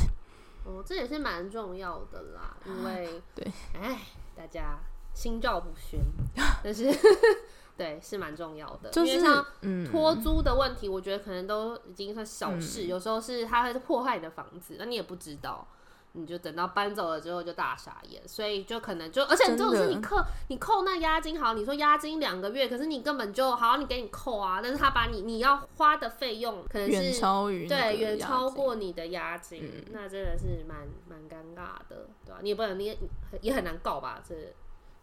[0.65, 3.99] 哦，这也是蛮重要的啦，因为对，哎，
[4.35, 4.79] 大家
[5.13, 5.99] 心照不宣，
[6.63, 6.89] 但是
[7.75, 9.45] 对是蛮重要的，就是因为像
[9.91, 15.67] 拖租的问题，我觉得可能都已经算小事，嗯、有时候是它会破坏你的房子，那你也不知道。
[16.15, 32.41] 你就等到搬走了之后就大傻眼，所以就可能就，而且这种是你扣你扣那押金，好，你说押金两个月，可是你根本就好，你给你扣啊，但是他把你你要花的费用可能是远超于对远超过你的押金，嗯、那真的是蛮蛮尴尬的，对吧、啊？
[32.41, 32.97] 你也不能你也
[33.41, 34.21] 也很难告吧？
[34.27, 34.35] 这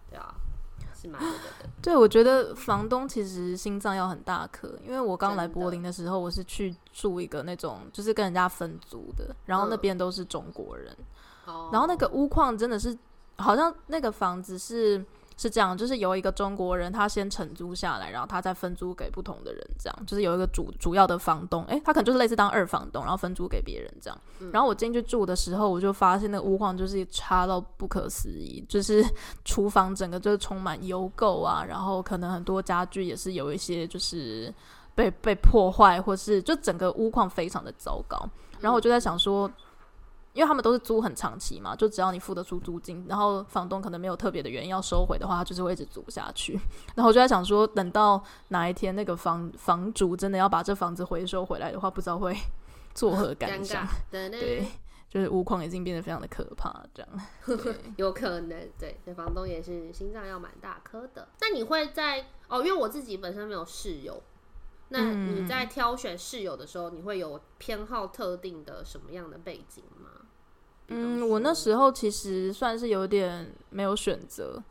[0.08, 0.34] 对啊。
[1.00, 1.68] 是蛮多的。
[1.80, 10.96] 对，我觉得房东其实心脏要很大颗，因为我刚来柏林的时候，我是去住一个那种就是跟人家分租的，然后那边都是中国人，
[11.46, 12.96] 嗯、然后那个屋况真的是
[13.36, 15.04] 好像那个房子是。
[15.40, 24.20] 是这样，就是由一个中国人，他先承租下来，然后他再分租给不同的人，这样就是有一个主主要的房东，诶、欸，他可能就是类似当二房东，然后分租给别人这样。
[24.40, 29.02] 嗯、然后我进去住的时候，我就发现那个屋况就是差到不可思议，就是
[29.46, 34.52] 厨房整个就是充满油垢啊，然后可能很多家具也是有一些就是
[34.94, 38.28] 被被破坏，或是就整个屋况非常的糟糕。
[38.60, 39.50] 然后我就在想说。
[40.32, 46.52] 因为他们都是租很长期嘛，就只要你付得出租金，然后房东可能没有特别的原因要收回的话，他就是会一直租下去。
[46.94, 52.36] 然后我就在想说，等到哪一天那个房房主真的要把这房子回收回来的话，不知道会
[52.94, 53.86] 作何感想？
[54.10, 54.66] 对，
[55.08, 57.74] 就是屋况已经变得非常的可怕，这样。
[57.96, 61.26] 有可能，对，这房东也是心脏要蛮大颗的。
[61.40, 64.22] 那你会在哦，因为我自己本身没有室友。
[64.92, 70.10] 那你在挑选室友的时候，你会有偏好特定的什么样的背景吗？
[70.88, 74.62] 嗯，我那时候其实算是有点没有选择，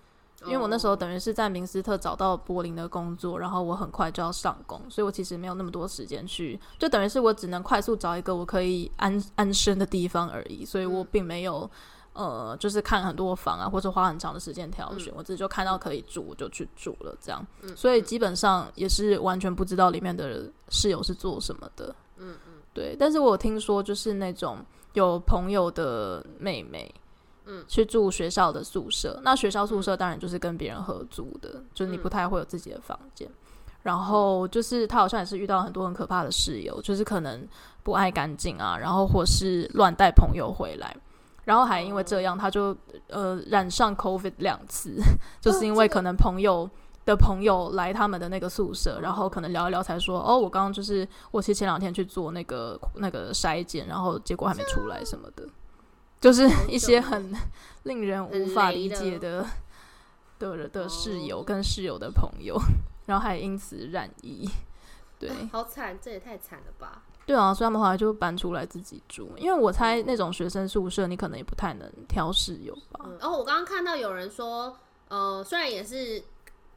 [0.46, 11.70] 因为我那时候等于是在明斯特找到柏林的工作，然后我很快就要上工，所以我其实没有那么多时间去，就等于是我只能快速找一个我可以安安身的地方而已，所以我并没有。
[12.20, 17.48] 呃，就是看很多房啊，或者花很长的时间挑选，嗯、我自己就看到可以住，我就去住了，这样。
[17.62, 21.96] 嗯、所以基本上也是完全不知道里面的室友是做什么的。
[22.18, 22.94] 嗯嗯，对。
[23.00, 24.58] 但是我听说，就是那种
[24.96, 26.94] 有朋友的妹妹，
[27.46, 29.18] 嗯，去住学校的宿舍。
[29.24, 33.26] 那学校宿舍当然就是跟别人合租的，嗯、就是你不太会有自己的房间。
[33.82, 37.48] 然后就是他好像也是遇到很多很可怕的室友，就是可能
[37.82, 40.94] 不爱干净啊，然后或是乱带朋友回来。
[41.50, 45.02] 然后还因为这样，他就呃染上 COVID 两次，
[45.42, 46.70] 就是因为可能朋友
[47.06, 55.44] 的朋友来他们的那个宿舍，然后可能聊一聊才说，哦，我刚刚就是我其实前两天去做那个那个筛检，然后结果还没出来什么的，
[56.22, 57.34] 就是 一些很
[57.82, 59.44] 令人无法理解的
[60.38, 60.70] 的。
[60.70, 62.56] 的室友跟室友的朋友，
[63.08, 64.48] 然后还因此染疫，
[65.18, 67.02] 对，好惨，这也太惨了吧。
[67.30, 73.02] 对啊，所以他们后来就搬出来自己住，因为我猜那种学生宿舍，你可能也不太能挑室友吧。
[73.04, 74.76] 嗯、然后我刚刚看到有人说，
[75.10, 76.24] 呃，虽然也是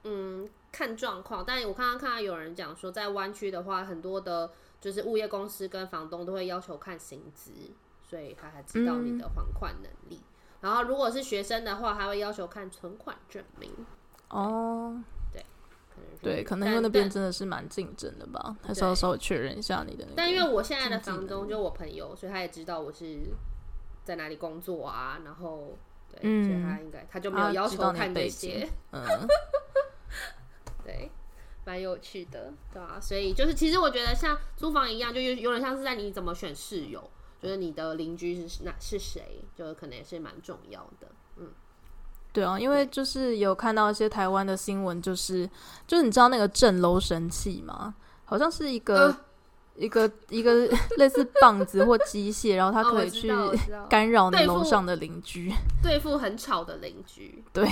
[0.05, 7.53] 嗯看状况，但我刚刚看到有人讲说，在湾区的话，很多的就是物业公司跟房东都会要求看薪资，
[8.03, 10.21] 所以他还知道你的还款能力。
[10.21, 10.29] 嗯、
[10.61, 13.71] 然后如果是学生的话，还会要求看存款证明。
[14.29, 15.03] 哦。
[16.21, 20.15] 对，可能因为那边真的是蛮竞争的吧，还是要稍微确认一下你的那个。
[20.17, 23.19] 但因为我现在的房东就我朋友，所以他也知道我是
[24.05, 25.77] 在哪里工作啊，然后
[26.09, 28.69] 对，嗯、所以他应该他就没有要求看这些。
[28.93, 29.03] 嗯，
[30.85, 31.11] 对，
[31.65, 37.03] 蛮有趣的，对啊，所以就是其实我觉得像租房一样，就有有点像是在你怎么选室友，
[37.41, 41.09] 就是你的邻居是哪是谁，就可能也是蛮重要的。
[42.33, 45.49] 嗯，对啊，因为就是有看到一些台湾的新闻，就是
[45.87, 47.95] 就是你知道那个震楼神器吗？
[48.25, 49.07] 好像是一个。
[49.09, 49.16] 呃
[49.75, 50.68] 一个一个
[50.99, 53.33] 类似棒子或机械，然后它可以去
[53.88, 55.51] 干扰你楼上的邻居，
[55.83, 57.42] 对付很吵的邻居。
[57.55, 57.66] 对，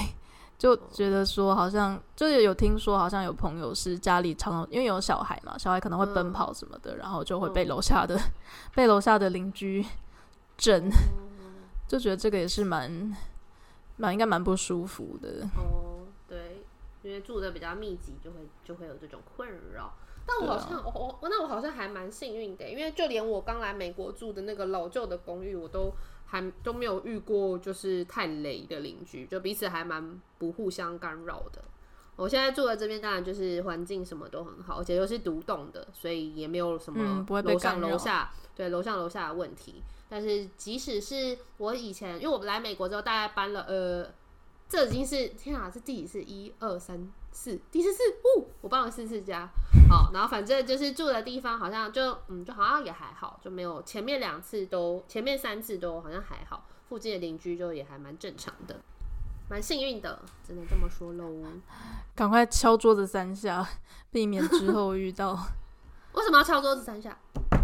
[0.59, 8.33] 就觉得说好像就是有听说，好像有朋友是家里常常因为有小孩嘛，小孩可能会奔跑什么的，嗯、然后就会被楼下的、嗯、
[8.75, 9.85] 被楼下的邻居
[10.57, 13.15] 震，嗯、 就觉得这个也是蛮
[14.01, 15.47] 蛮应该蛮不舒服的。
[15.57, 16.65] 哦，对，
[17.03, 19.93] 因为住的比较密集，就会就会有这种困扰。
[20.27, 25.93] 但我好像，我我、啊、那我好像还蛮幸运的，因为就连我刚来美国住的那个老旧的公寓，我都
[26.27, 31.63] 还都没有遇过就是太雷的邻居，就彼此还蛮不互相干扰的。
[32.17, 39.83] 我现在住的这边当然就是环境什么都很好，而且又是独栋的，所以也没有什么楼上楼下、嗯、对楼上楼下的问题。
[40.09, 44.13] 但是即使是我以前，因为我们来美国之后，大概搬了呃，
[44.69, 46.23] 这已经是天啊，是第几次？
[46.23, 47.09] 一二三。
[47.33, 48.03] 四第四次，
[48.37, 49.49] 呜，我搬了四次家，
[49.89, 58.81] 好，然后反正就是住的地方好像就嗯，就好像也还好，就没有前面两次都，前面三次都好像还好，附近的邻居就也还蛮正常的，
[59.49, 61.25] 蛮幸运的，只能这么说喽。
[62.17, 63.65] 赶快敲桌子三下，
[64.11, 65.39] 避免之后遇到。
[66.15, 67.17] 为什么要敲桌子三下？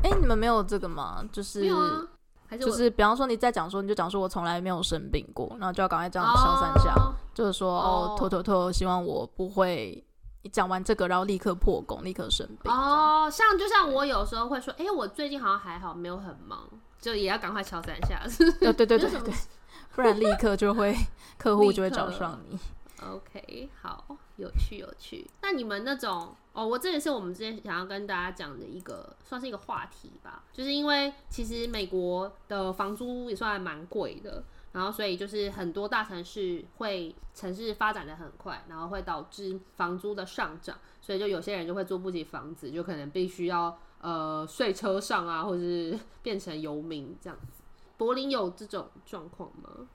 [0.02, 1.24] 哎、欸，你们没有这个吗？
[1.32, 2.06] 就是没有啊，
[2.46, 6.94] 还是就是比方说你在讲说，你就讲说我从来没有生病过，然后就要赶快这样敲三下。
[6.94, 10.02] 哦就是说，哦，偷偷偷，希望我不会
[10.50, 12.72] 讲完这个，然后立刻破功，立刻生病。
[12.72, 16.66] 哦，像就像我有时候会说，哎、欸，我最近好像还好，没有很忙，
[16.98, 18.22] 就也要赶快敲三下。
[18.58, 19.10] 对对对，
[19.94, 20.96] 不然立刻就会
[21.36, 22.58] 客户就会找上你。
[23.06, 25.28] OK，好，有趣有趣。
[25.42, 34.44] 那你们那种，哦，我这也是我们之前想要跟大家讲的一个，算是一个话题吧，就是因为其实美国的房租也算蛮贵的。
[34.72, 47.62] 然后，所以就是很多大城市会城市发展的很快，然后会导致房租的上涨，所以就有些人就会租不起房子，就可能必须要呃睡车上啊，或者是 变成游民这样子。
[47.96, 49.88] 柏林有这种状况吗？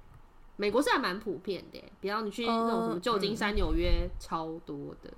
[0.62, 5.12] 美国是还蛮普遍的，比方你去那种什么旧金山、纽约，超多的。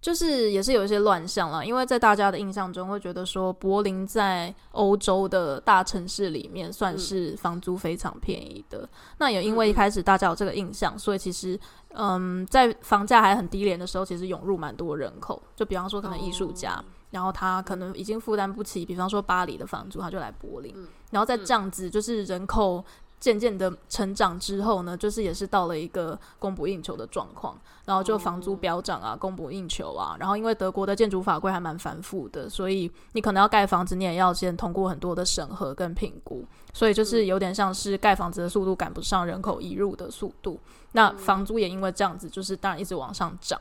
[0.00, 8.78] 就是也是有一些乱象了，因为在大家的印象中会觉得说柏林在欧洲的大城市里面算是房租非常便宜的。
[8.78, 8.88] 嗯、
[9.18, 15.42] 那也因为一开始大家有这个印象，所以其实嗯，在房价还很低廉的时候，其实涌入蛮多人口。
[15.54, 20.72] 就比方说可能艺术家，哦、然后他可能已经负担不起，比方说巴黎的房租，他就来柏林。
[20.74, 22.82] 嗯、然后在这样子就是人口。
[23.20, 27.54] 渐渐的成长之后呢，就是也是到了一个供不应求的状况，
[27.84, 30.16] 然后就房租飙涨啊，供不应求啊。
[30.18, 40.58] 然后因为德国的建筑法规还蛮繁复的，所以你可能要盖房子，你也要先通过很多的审核跟评估，所以就是有点像是盖房子的速度赶不上人口移入的速度。
[40.92, 43.60] 那房租也因为这样子，就是当然一直往上涨。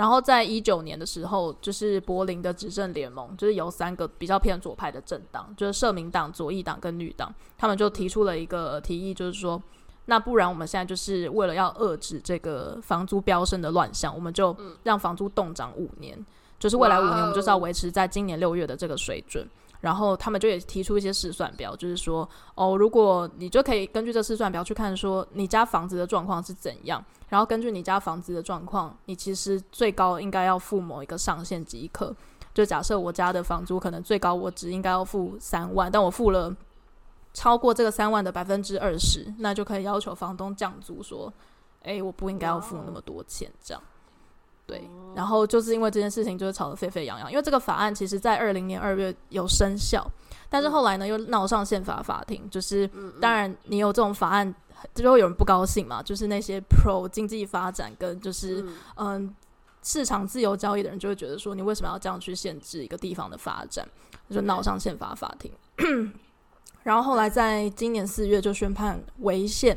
[0.00, 9.62] 然后在一九年的时候，就是柏林的执政联盟，就是由三个比较偏左派的政党，就是社民党、左翼党跟绿党，他们就提出了一个提议，就是说，
[10.06, 16.18] 那不然我们现在就是为了要遏制这个房租飙升的乱象，我们就让房租冻涨五年，
[16.58, 19.46] 就是未来五年我们就是要维持在今年六月的这个水准。
[19.80, 32.14] 然后他们就也提出一些试算表，就是说，哦，如果你就可以根据这试算表去看，说你家房子的状况是怎样，然后根据你家房子的状况，你其实最高应该要付某一个上限即可。
[32.52, 36.54] 就假设我家的房租可能最高我只应该要付三万，但我付了
[37.32, 41.32] 超过这个三万的百分之二十，那就可以要求房东降租，说，
[41.82, 43.82] 诶，我不应该要付那么多钱，这样。
[44.70, 47.28] 对，然后就是因为这件事情，就是吵得沸沸扬扬。
[47.28, 50.08] 因为这个法案其实，在二零年二月有生效，
[50.48, 52.48] 但是后来呢，又闹上宪法法庭。
[52.48, 52.88] 就是
[53.20, 54.54] 当然，你有这种法案，
[54.94, 56.00] 就会有人不高兴嘛。
[56.00, 59.34] 就是那些 pro 经济发展跟就是嗯
[59.82, 63.84] 市场自由交易的人，就会觉得说，你为什么要这样去限制一个地方的发展？
[64.30, 65.50] 就闹上宪法法庭。
[66.82, 69.76] 然后后来在今年四月就宣判违宪，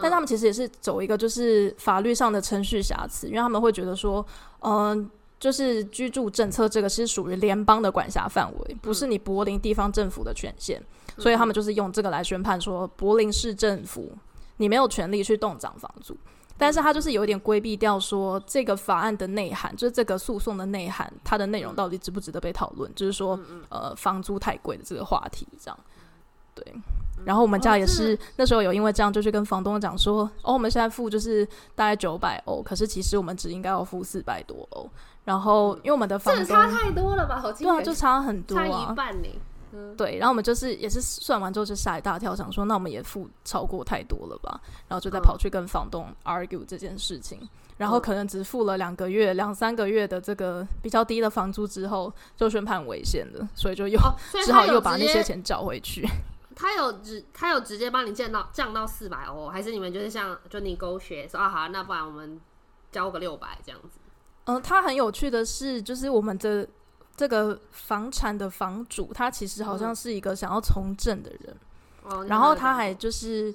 [0.00, 4.24] 但他们其实也是走一个就是法律上的程序瑕疵，因为他们会觉得说，
[4.60, 10.80] 嗯、呃，就是居住政策这个是属于联邦的管辖范围，不是你柏林地方政府的权限，
[11.18, 14.12] 所以他们就是用这个来宣判说，柏林市政府
[14.58, 16.16] 你没有权利去动涨房租，
[16.56, 23.38] 但是他就是有点规避掉说这个法案的内涵，就是这个诉讼的内涵，它的内容到底值不值得被讨论，就是说，
[23.70, 25.76] 呃，房租太贵的这个话题这样。
[26.54, 26.64] 对，
[27.24, 34.88] 然后我们家也是那时候有因为这样就去跟房东讲说，哦，我们现在付就是大概九百欧，可是其实我们只应该要付四百多欧。
[35.24, 37.42] 然后因为我们的房东这差太多了吧？
[37.58, 39.28] 对啊，就差很多、啊，差一半呢。
[39.72, 44.60] 嗯，对，然后我们就是也是算完之后就吓一大跳，想说那我们也付超过太多了吧？
[44.86, 54.14] 然后就再跑去跟房东 argue 这件事情，嗯、然后可能只付了两个月、两三个月的这个比较低的房租之后，就宣判违宪了，所以就又、哦、
[54.44, 56.06] 只好又把那些钱缴回去。
[56.54, 62.40] 他有直他有直接帮你降到降到四百哦，还是你们就是像就你勾学说啊好，那不然我们
[62.90, 63.98] 交个六百这样子？
[64.44, 66.66] 嗯，他很有趣的是，就是我们的。
[67.16, 71.56] 这个房产的房主，他其实好像是一个想要从政的人，
[72.10, 73.54] 嗯、然后他还就是。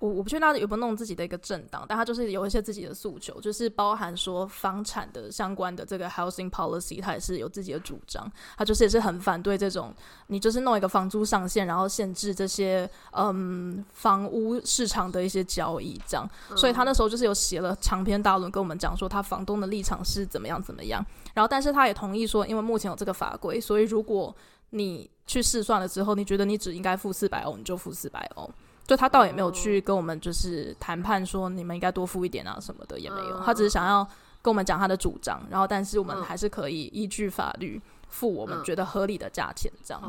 [0.00, 8.30] 我我不确定他有没有弄自己的一个政党，但他就是有一些自己的诉求，就是包含说房产的相关的这个 housing policy，他也是有自己的主张。
[8.56, 9.92] 他就是也是很反对这种，
[10.28, 16.28] 你就是弄一个房租上限，然后限制这些嗯房屋市场的一些交易这样。
[16.50, 21.04] 嗯、所以他那时候就是有写了长篇大论跟我们讲说他房东的立场是怎么样怎么样。
[21.34, 24.34] 然后但是他也同意说，因为目前有这个法规，所以如果
[24.70, 28.48] 你去试算了之后，你觉得你只应该付四百欧，你就付四百欧。
[28.88, 34.02] 就他倒也没有去跟我们就是谈判说你们应该多付一点啊什么的也没有，他只是想要
[34.40, 37.78] 跟我们讲他的主张，然后但是我们还是可以依据法律
[38.08, 40.02] 付我们觉得合理的价钱这样。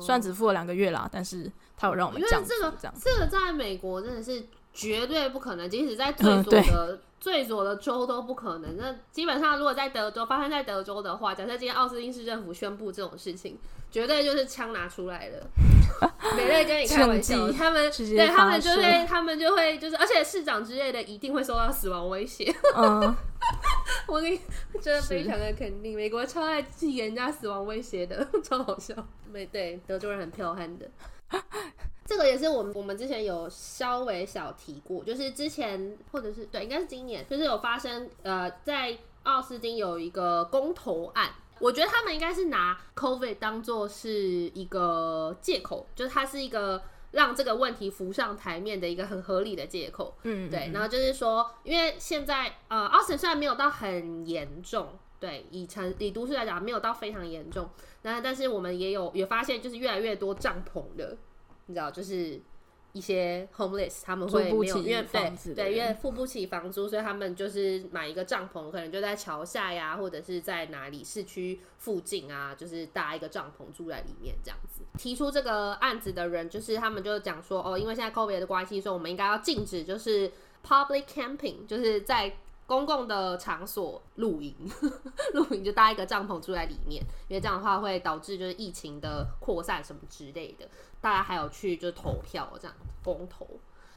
[0.00, 4.44] 虽然只付了两个月啦，但是他有让我们降这个这个在美国真的是
[4.78, 8.76] 绝对不可能，即使在最左的最左的州都不可能。
[8.76, 13.58] 那基本上如果在德州发生在德州的话，假设今天奥斯汀市政府宣布这种事情。
[13.90, 15.42] 绝对就是枪拿出来的，
[16.36, 17.50] 没在跟你开玩笑。
[17.50, 22.54] 他们对他们就会，他们就会就是，而且市长之类的一定会受到死亡威胁。
[22.76, 23.16] 嗯，
[24.06, 24.38] 我跟你
[24.82, 28.94] 真的非常的肯定，美国超爱寄给人家死亡威胁的， 超好笑。
[29.32, 30.86] 没对，德州人很彪悍的。
[32.08, 41.30] 这个也是我们我们之前有稍微小提过，就是之前或者是对，应该是今年，就是有发生呃，在奥斯汀有一个公投案。
[41.58, 46.80] 我觉得他们应该是拿 COVID 当做是一个借口，就是它是一个
[47.10, 50.14] 让这个问题浮上台面的一个很合理的借口。
[50.22, 50.70] 嗯，对。
[50.72, 57.68] 然后就是说，因为现在呃，奥斯汀虽然没有到很严重，对，以城以都市来讲没有到非常严重，
[58.02, 61.16] 那但是我们也有也发现，就是越来越多帐篷的，
[61.68, 62.40] 你知道，就是。
[62.94, 74.80] 一些 homeless 他们会没有，因为对对，因为付不起房租，所以他们就是买一个帐篷，可能就在桥下呀，或者是在哪里市区附近啊，就是搭一个帐篷住在里面这样子。
[74.96, 80.32] 提出这个案子的人，就是他们就讲说，哦，因为现在 COVID 的关系，所以我们应该要禁止，就是
[80.66, 82.34] public camping，就是在
[82.68, 84.54] 公共的场所露营，
[85.32, 90.68] 露营就搭一个帐篷住在里面，因为这样的话会导致就是疫情的扩散什么之类的。
[91.00, 93.48] 大家还有去就是投票这样公投，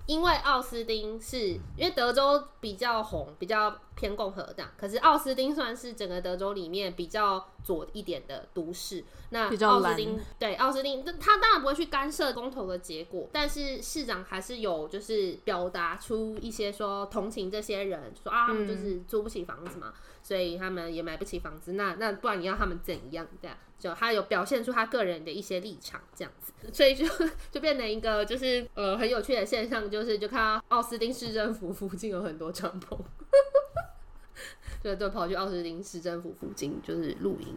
[0.07, 9.03] 因为奥斯汀是因为德州比较红，比较偏共和党，可是奥斯汀算是整个德州里面比较左一点的都市。
[9.29, 23.27] 那奥斯汀对奥斯汀，他当然不会去干涉公投的结果，但是市长还是有就是表达出一些说同情这些人，说啊他们就是租不起房子嘛，嗯、所以他们也买不起房子，那那不然你要他们怎样？
[23.41, 23.57] 这样？
[23.79, 27.03] 就他有表现出他个人的一些立场，这样子，所以就
[27.49, 32.95] 就变成一个就是呃很有趣的现象，就是就看到奥斯汀市政府附近有很多帐篷，
[34.83, 37.55] 就就跑去奥斯汀市政府附近就是露营，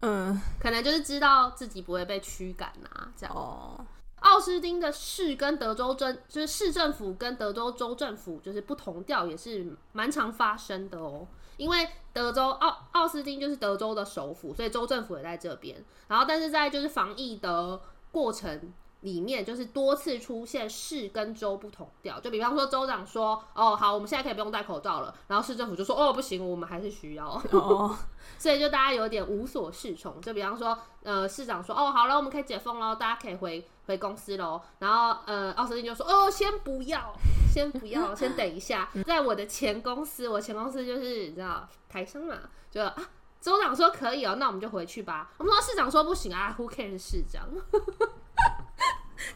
[0.00, 3.32] 嗯，可能就是知道自己不会被驱赶啊，这样。
[3.32, 3.86] 哦，
[4.24, 11.26] 奥斯汀的市跟德州政就是市政府跟德州州政府就是不同调，也是蛮常发生的哦。
[11.58, 15.76] 因为德州奥奥斯汀就是德州的首府，所以州政府也在这边。
[16.08, 17.78] 然后，但是在就是防疫的
[18.10, 18.72] 过程
[19.04, 22.18] 里面，就是多次出现市跟州不同调。
[22.18, 27.96] 就比方说，州长说：“哦，好，我们现在可以不用戴口罩了。”然后市政府就说：“哦，不行，我们还是需要。”哦，
[28.38, 30.20] 所以就大家有点无所适从。
[30.20, 37.14] 就比方说，呃，市长说：“哦，好了，我们可以解封了，大家可以回回公司喽。”然后，呃，奥斯汀就说：“哦，先不要。”
[37.54, 38.88] 先不要，先等一下。
[39.06, 42.34] 在我的前公司，我前公司就是你知道台商嘛，
[42.68, 42.96] 就啊，
[43.40, 45.30] 州长说可以哦，那我们就回去吧。
[45.38, 47.48] 我们说市长说不行啊，Who cares 市长？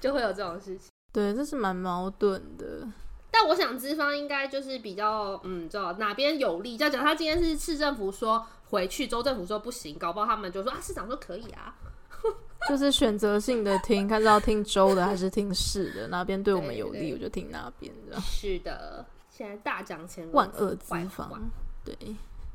[0.00, 0.88] 就会有这种事情。
[1.12, 2.86] 对，这是蛮矛盾的。
[3.30, 6.76] 但我想资方应该就是比较嗯，知道哪边有利。
[6.76, 11.74] 就讲他今天是市政府说回去，州政府说不行，搞不好他们就说啊，市长说可以啊。
[12.68, 18.20] 就是选择性的听，看是要听州的还是听市的，哪边对我们有利，我就听哪边的。
[18.20, 21.28] 是的，现在大奖前万恶资方，
[21.84, 21.96] 对，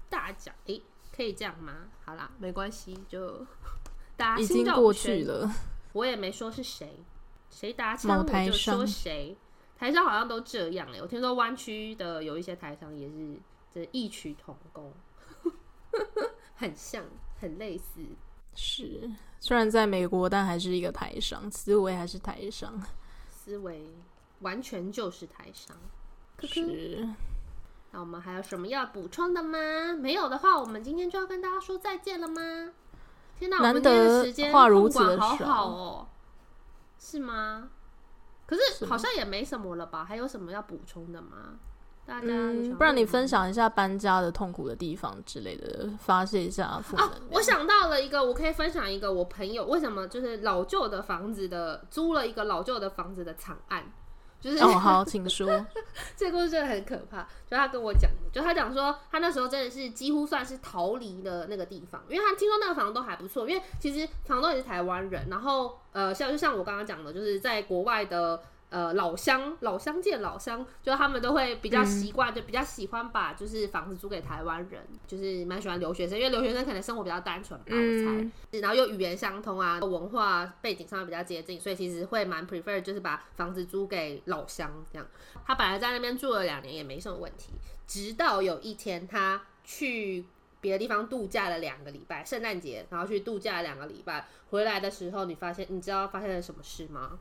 [0.09, 0.81] 大奖，诶、欸，
[1.15, 1.73] 可以这样吗？
[2.03, 3.45] 好啦，没关系，就
[4.17, 5.49] 大家已经过去了。
[5.93, 6.99] 我也没说是谁，
[7.53, 9.37] 谁打枪我就说谁。
[9.77, 13.37] 台商好像都这样哎、欸，我听说湾区的有一些台商也是
[13.73, 14.93] 这异曲同工，
[16.55, 17.03] 很像，
[17.39, 18.01] 很类似。
[18.55, 22.81] 是，虽然在美国，但还是一个台商，思维还是台商，
[23.29, 23.89] 思维
[24.39, 25.75] 完全就是台商。
[26.41, 27.07] 是。
[27.91, 29.93] 那我们还有什么要补充的吗？
[29.99, 32.71] 没有的话，我们今天就要跟大家说再见了吗？
[33.37, 36.07] 天哪，难得话如此的好好哦，
[37.05, 37.69] 是吗？
[38.45, 40.05] 可是好像也没什么了吧？
[40.05, 41.59] 还有什么要补充的吗？
[42.05, 47.19] 大家、嗯，不然你分享一下搬家的痛苦的地方之类的，发泄一下负能量。
[47.19, 53.91] 啊，我想到了一个，我可以分享一个我朋友为什么就是老旧的房子的租了一个老旧的房子的惨案，
[54.43, 55.65] 就是哦，好，请说。
[56.17, 68.41] 这个故事真的很可怕，就他跟我讲的，就他讲说他那时候真的是几乎算是逃离了那个地方，因为他听说那个房东还不错，因为其实房东也是台湾人，然后呃，像就像我刚刚讲的，就是在国外的。
[68.73, 85.07] 呃，老乡老乡见老乡，就他们都会比较习惯，就比较喜欢把就是房子租给台湾人，就是蛮喜欢留学生，因为留学生可能生活比较单纯吧，我猜，然后又语言相通啊，文化背景上比较接近，所以其实会蛮 prefer 就是把房子租给老乡这样。
[85.45, 87.51] 他本来在那边住了两年也没什么问题，
[87.85, 90.25] 直到有一天他去
[90.61, 97.19] 别的地方度假了两个礼拜，圣诞节，然后去度假两个礼拜，回来的时候你发现，你知道发生了什么事吗？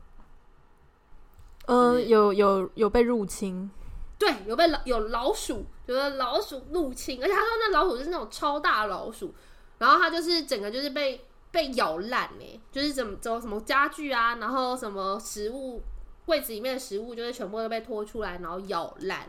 [1.65, 3.71] 呃，有有有被入侵，
[4.19, 9.33] 对，有被老有老鼠，就是老鼠入侵，而且他说那老鼠就是那种超大老鼠，
[9.77, 15.81] 然后它就是整个就是被被咬烂哎，就是怎么怎么什么家具啊，然后什么食物
[16.25, 19.19] 柜子里面的食物就是全部都被拖出来，然后咬烂，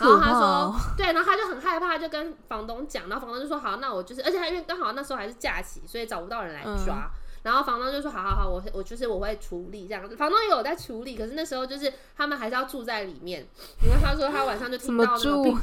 [0.00, 7.10] 然后他说 对，然后他就很害怕，就跟房东讲，然后房东就说好，那我就是，而且他因为刚好那时候还是假期，所以找不到人来抓。
[7.12, 13.44] 嗯然后房东就说：“好好好，我我就是我会处理这样子。”房东也有在处理，可是那时候就是他们还是要住在里面。
[13.84, 15.58] 因为他说他晚上就听到那个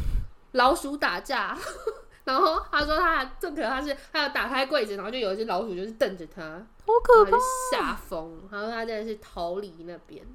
[0.51, 1.57] 老鼠打架，
[2.25, 6.41] 然后他说他还更可怕是，他要打开柜子，然后就有一只老鼠就是瞪着他，
[6.85, 7.37] 好可怕，
[7.71, 8.41] 吓疯。
[8.51, 10.25] 他说他真的是逃离那边，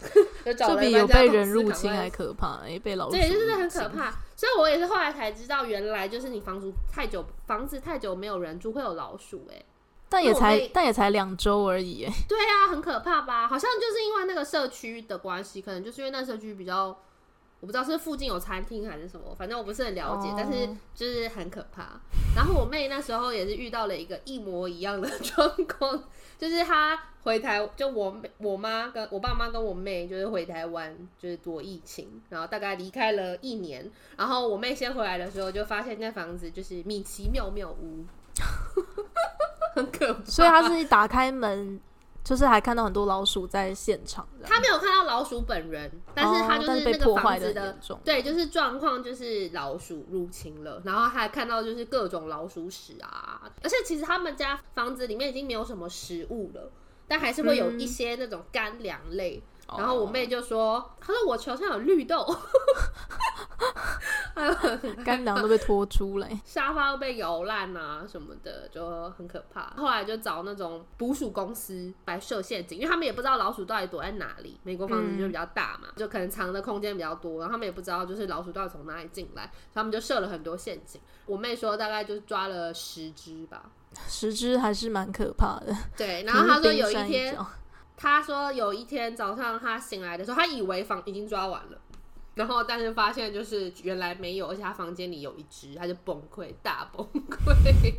[0.44, 4.12] 这比有被人入侵还可怕，哎，被老鼠对，就是很可怕。
[4.36, 9.64] 所以我也是后来才知道，原来就是你房租太久，房子太久没有人住会有老鼠，哎。
[10.10, 13.46] 但也才但也才两周而已，哎， 对啊，很可怕吧？
[13.46, 16.88] 好像就是因为那个社区的关系，可能就是因为那社区比较，
[17.60, 22.00] 我不知道是附近有餐厅还是什么，反正我不是很了解，哦、但是就是很可怕。
[22.34, 26.02] 然后我妹那时候也是遇到了一个一模一样的 状况，
[26.36, 38.04] 就是她回台，就我我妈跟我爸妈跟我妹就是回台湾，就是躲疫情，然后大概离开了一年，然后我妹先回来的时候就发现那房子就是米奇妙妙屋。
[39.74, 41.80] 很可怕，所以他是一打开门，
[42.24, 44.26] 就是还看到很多老鼠在现场。
[44.42, 56.70] 他没有看到老鼠本人，但是他就是那个房子的，哦、对，就是状况就是老鼠入侵了，然后还看到就是各种老鼠屎啊，而且其实他们家房子里面已经没有什么食物了，
[57.06, 59.42] 但还是会有一些那种干粮类。
[59.42, 62.24] 嗯、然后我妹就说：“她说我床上有绿豆。”
[65.04, 69.70] 干粮都被拖出来，沙发都被咬烂啊什么的，就很可怕。
[69.76, 74.58] 后来就找那种捕鼠公司来设陷阱，因为他们也不知道老鼠到底躲在哪里。
[74.62, 81.00] 美国房子就比较大嘛，嗯、就可能藏的空间比较多，然后他们也不知道就是老鼠到底从哪里进来，所以他们就设了很多陷阱。
[81.26, 83.70] 我妹说大概就抓了十只吧，
[84.08, 85.76] 十只还是蛮可怕的。
[85.96, 87.36] 对，然后她说有一天，
[88.00, 91.78] 他说有一天早上他醒来的时候，他以为房已经抓完了。
[92.34, 97.50] 然后，但是发现就是原来没有，而且他房间里有一只，他就崩溃，大崩溃。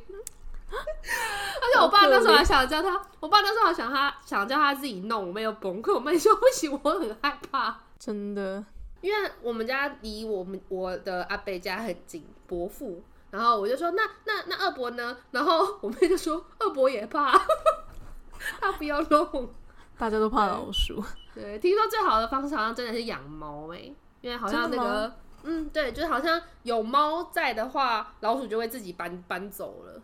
[0.72, 5.93] 而且我爸那时候还想叫他，我爸那时候还想他想叫他自己弄，我没有崩溃。
[5.93, 8.64] 我妹说不行，我很害怕，真的，
[9.02, 13.04] 因为我们家离我们我的阿伯家很近，伯父。
[13.30, 15.18] 然后我就说那那那二伯呢？
[15.32, 17.39] 然后我妹就说二伯也怕，
[18.60, 19.54] 他不要弄，
[20.02, 20.99] 大家都怕老鼠。
[21.32, 23.93] 对，听说最好的方式好像真的是养猫哎。
[24.22, 30.02] 因为好像那个，嗯，对，就是好像有猫在的话，老鼠就会自己搬搬走了。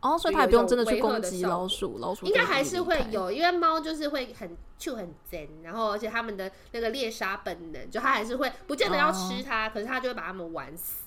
[0.00, 11.04] 哦，所以它也不用真的去攻击老鼠，老鼠应该还是会有，因为猫就是会很就很贱，然后而且它们的那个猎杀本能，就它还是会不见得要吃它，哦、可是它就会把它们玩死。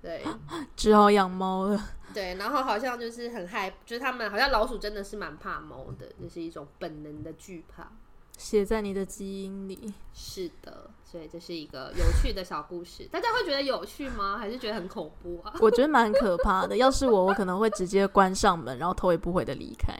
[0.00, 0.24] 对，
[0.76, 1.80] 只好养猫了。
[2.12, 7.88] 对，然后好像就是很害，就是他们好像老鼠真的是蛮怕猫的，就是一种本能的惧怕。
[8.38, 9.92] 写在你的基因里。
[10.14, 13.06] 是的，所以这是一个有趣的小故事。
[13.12, 14.38] 大家会觉得有趣吗？
[14.38, 15.52] 还是觉得很恐怖啊？
[15.60, 16.76] 我觉得蛮可怕的。
[16.76, 19.94] 要是我，我可能会直接关上门，然后头也不回的离开，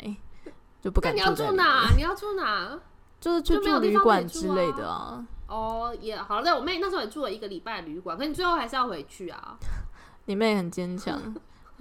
[0.80, 1.90] 就不敢你要住哪？
[1.94, 2.80] 你要住哪？
[3.20, 5.24] 就是去住旅馆之类的啊。
[5.46, 6.42] 哦，也好。
[6.42, 9.56] 对，我妹那时候也住了一个礼拜旅馆，可你最后还是要回去啊。
[10.24, 11.20] 你妹很坚强，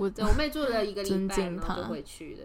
[0.02, 2.44] 我我妹住了一个礼拜，然后就回去了。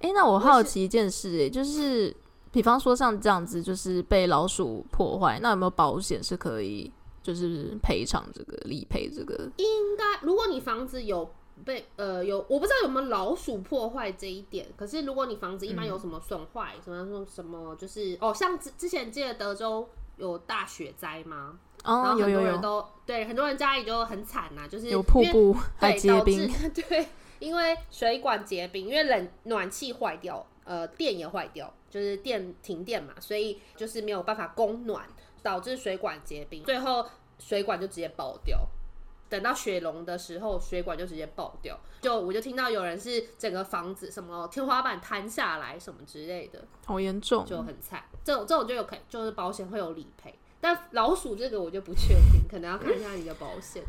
[0.00, 2.14] 哎、欸，那我好奇一件事、欸，哎，就是
[2.50, 6.90] 比方说像这样子，就是被老鼠破坏，那有没有保险是可以
[7.22, 9.34] 就是赔偿这个理赔这个？
[9.58, 11.30] 应该，如果你房子有
[11.62, 14.66] 被呃有，我不知道有没有老鼠破坏这一点。
[14.76, 19.86] 可是如果你房子一般有什么损坏，什么说什么就是哦，像之之前记得德州
[20.16, 21.58] 有大雪灾吗？
[21.84, 27.06] 哦，然后很多人都对很多人家里就很惨呐、啊，就是有瀑布还结冰， 对，
[27.38, 35.06] 因为水管结冰，因为冷暖气坏掉，呃，电也坏掉，就是电停电嘛，所以就是没有办法供暖，
[35.42, 37.06] 导致水管结冰，最后
[37.38, 38.66] 水管就直接爆掉。
[39.26, 48.04] 等到雪融的时候，水管就直接爆掉，就我就听到有人是整个房子什么天花板坍下来什么之类的，好严重，就很惨。
[48.22, 50.32] 这种这种就有可以，就是保险会有理赔。
[50.64, 53.82] 但老鼠这个我就不确定，可能要看一下你的保险。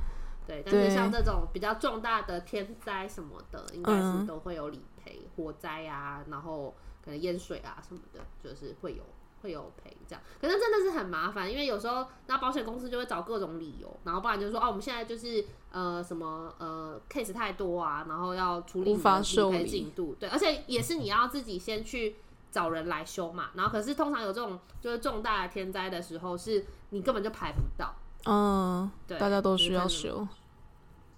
[0.45, 9.03] 对，但是像这种比较重大的天灾什么的，应该是都会有理赔，火灾啊，然后可能淹水啊什么的，就是会有
[9.41, 10.21] 会有赔这样。
[10.41, 20.13] 可是真的是很麻烦，因为有时候那保险公司就会找各种理由，然后不然就是说哦，我们现在就是呃什么呃 case 太多啊，然后要处理理赔进度。
[20.19, 22.17] 对，而且也是你要自己先去。
[22.56, 27.93] 找人来修嘛，然后可是通常有这种就是重大的天灾的时候，是你根本就排不到。
[28.26, 30.26] 嗯，对，大家都需要修。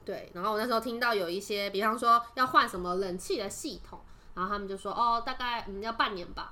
[0.04, 4.00] 对，然后我那时候听到有一些，比方说要换什么冷气的系统，
[4.34, 6.52] 然后他们就说哦，大概嗯要半年吧。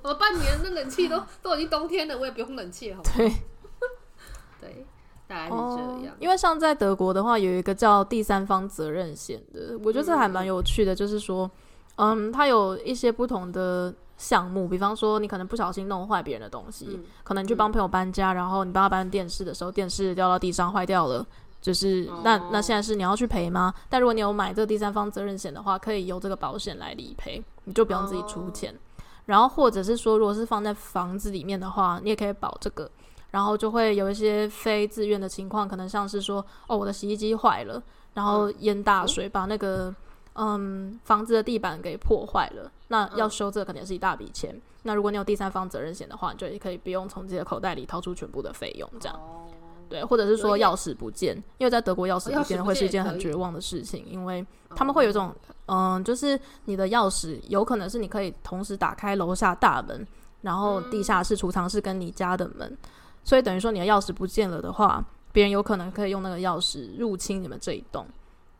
[0.00, 3.16] 我 半年那冷气都 都已经冬天了，我也不用冷气了，好不好？
[3.18, 3.28] 对，
[4.62, 4.86] 对，
[5.28, 6.16] 大概是这样。
[6.18, 11.50] 因为像在德国的话，有一个叫第三方责任险的，我觉得这还蛮有趣的，就是说，
[11.96, 13.94] 嗯，它有一些不同的。
[14.16, 21.26] 项目，比方说你可能不小心弄坏别人的东西，嗯、可能你去帮朋友搬家，嗯、然后你帮他搬电视的时候，电视掉到地上坏掉了，
[21.60, 23.74] 就是、哦、那那现在是你要去赔吗？
[23.88, 28.72] 但如果你有买这个第三方责任险的话，可以由这个保险来理赔，你就不用自己出钱。
[28.72, 32.88] 哦、然后或者是说，如果是放在房子里面的话，你也可以保这个，
[33.32, 37.82] 然后就会有一些非自愿的情况，可能像是说，哦，我的洗衣机坏了，
[38.14, 39.94] 然后淹大水把那个。
[40.34, 44.52] 嗯，房子的地板给破坏了，那要修这肯定是一大笔钱。
[44.54, 49.16] 嗯、那如果你有第三方责任险的话，你就也可以不用从自己的口袋里掏出全部的费用，这样。
[49.16, 49.46] 哦、
[49.88, 55.32] 对，或者是说钥匙不见，因为在德国钥匙不见会是一件很绝望的事情，因为他们会有一种，
[55.66, 60.04] 嗯，就是你的钥匙有可能是你可以同时打开楼下大门，
[60.42, 62.76] 然后地下室、储藏室跟你家的门，
[63.22, 68.04] 所以等于说你的钥匙不见了的话，别人有可能可以用那个钥匙入侵你们这一栋。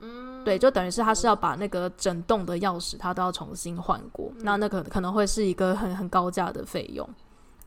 [0.05, 7.09] 嗯，对，就等于是他是要把那个整栋的钥匙，他都要重新换过，嗯、那那个可能会是一个很很高价的费用。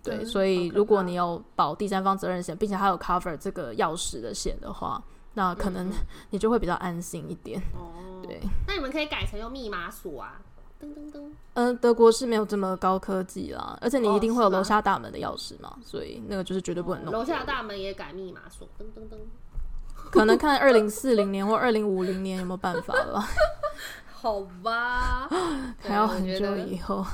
[0.03, 5.91] 对，嗯、所以如果你有保第三方责任险，并且还有 cover 这个钥匙的险的话，那可能
[6.29, 7.59] 你就会比较安心一点。
[7.73, 8.39] 哦、嗯，对。
[8.67, 10.39] 那你们可以改成用密码锁啊，
[10.79, 11.23] 噔噔噔。
[11.55, 17.13] 嗯，德国是没有这么高科技啦，而且你一定会有楼下大门的钥匙嘛，哦、所以那个就是绝对不能弄。
[17.13, 19.17] 楼下大门也改密码锁，噔噔噔。
[20.11, 23.21] 可能看二零四零年或二零五零年有没有办法了。
[24.11, 25.27] 好吧，
[25.79, 27.05] 还要很久以后。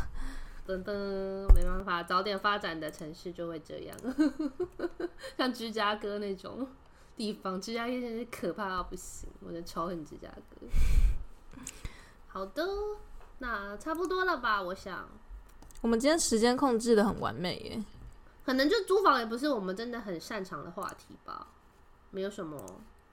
[0.66, 3.98] 噔噔，没办法，早点发展的城市就会这样。
[5.38, 6.66] 像芝加哥那种
[7.18, 10.68] 地方，芝加哥真是可怕到不行，我的仇恨芝加哥。
[12.28, 12.66] 好的，
[13.40, 14.62] 那差不多了吧？
[14.62, 15.06] 我想，
[15.82, 17.84] 我们今天时间控制的很完美耶。
[18.46, 21.48] 可能就租房也不是我们真的很擅长的话题吧。
[22.14, 22.58] 没有什么，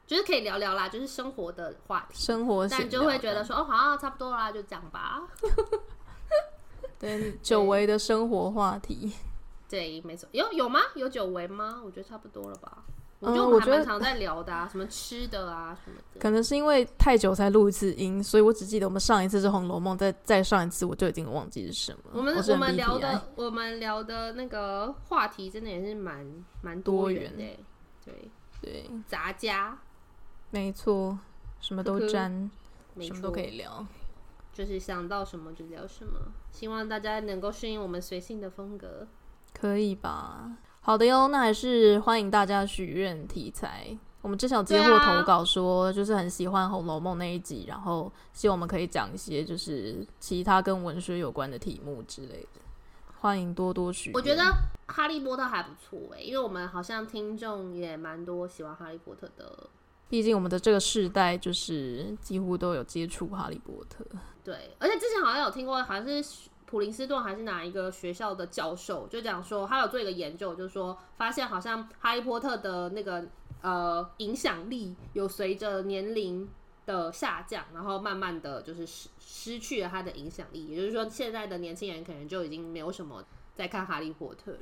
[0.07, 5.22] 就是可以聊聊啦，就是生活的话题，生活，但就会觉得说，哦，好像差不多啦，就这样吧。
[7.01, 9.12] 对，久违的生活话题，
[9.68, 10.80] 对，没错，有有吗？
[10.94, 11.80] 有久违吗？
[11.82, 12.84] 我觉得差不多了吧。
[13.20, 16.20] 我觉得我们还蛮常在聊的啊， 什么吃的啊什么的。
[16.20, 21.98] 可能是因为太久才录一次音，所以我只记得我们上一次是《红楼梦》，再再上一次我就已经忘记是什么。
[22.12, 26.26] 我们我，我们聊的我们聊的那个话题真的也是蛮
[26.62, 27.44] 蛮多元的，
[28.05, 28.30] 对。
[28.61, 29.78] 对，杂家，
[30.50, 31.18] 没错，
[31.61, 32.50] 什么都沾，
[33.00, 33.86] 什么都可以聊，
[34.52, 36.12] 就是想到什么就聊什么。
[36.50, 39.06] 希望大家能够适应我们随性的风格，
[39.54, 40.58] 可以吧？
[40.82, 43.96] 好的哟，那还是欢迎大家许愿题材。
[44.22, 52.61] 我们之前有接获投稿说，就是很喜欢《红楼梦》那一集，然后希望我们可以讲一些就是其他跟文学有关的题目之类的。
[53.21, 54.11] 欢迎多多许。
[54.14, 54.43] 我觉得
[54.87, 59.68] 哈利波特还不错哎，因为我们好像听众也蛮多喜欢哈利波特的。
[60.09, 64.05] 毕竟我们的这个世代就是几乎都有接触哈利波特。
[64.43, 73.25] 对，而且之前好像有听过，好像是普林斯顿还是哪一个学校的教授，就讲说他有做一个研究，就是说发现好像哈利波特的那个
[73.61, 76.49] 呃影响力有随着年龄
[76.87, 80.66] 的下降，然后慢慢的就是失失去了他的影响力。
[80.66, 83.24] 也就是说，现在的年轻人可能就已经没有什么
[83.55, 84.59] 在看哈利波特了。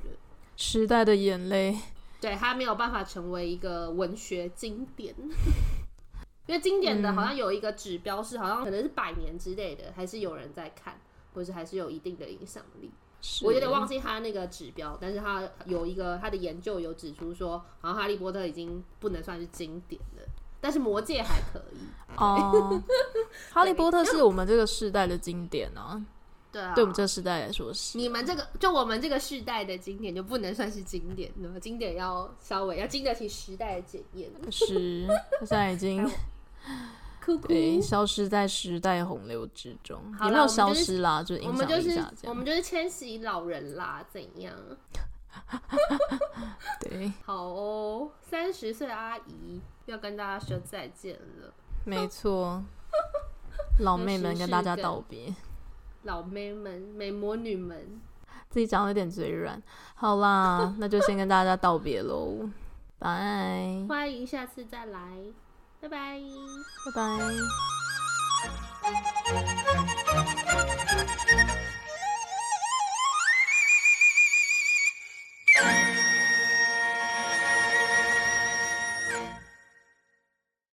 [0.56, 1.78] 时代的眼泪，
[2.20, 5.14] 对，他没有办法成为一个文学经典。
[6.46, 10.98] 因为经典的好像有一个指标是，好像可能是百年之类的，还是有人在看，
[11.34, 12.90] 或是还是有一定的影响力。
[13.42, 20.22] 我有点忘记他那个指标，但是他有一个他的研究有指出说，好像哈利波特已经不能算是经典了，
[20.60, 21.78] 但是魔戒还可以。
[22.16, 22.82] 哦，
[23.52, 26.00] 哈利波特是我们这个世代的经典啊。
[26.50, 27.98] 对啊，对我们这个时代来说是。
[27.98, 34.30] 你们这个就我们这个世代的经典就不能算是经典，那么经典要稍微要经得起时代的检验。
[34.50, 35.06] 是，
[35.40, 36.10] 现在已经。
[37.46, 42.30] 对，消失在时代洪流之中，也没有消失啦，就影响力下降。
[42.30, 44.54] 我们就是千禧老人啦，怎样？
[46.80, 51.52] 对，好哦，三十岁阿姨要跟大家说再见了。
[51.84, 52.62] 没错，
[53.80, 55.34] 老妹们跟大家道别。
[56.04, 58.00] 老妹们，美魔女们，
[58.48, 59.60] 自己讲的有点嘴软。
[59.94, 62.48] 好啦， 那就先跟大家道别喽，
[62.98, 65.00] 拜，欢迎下次再来。
[65.80, 66.20] 拜拜，
[66.84, 67.18] 拜拜。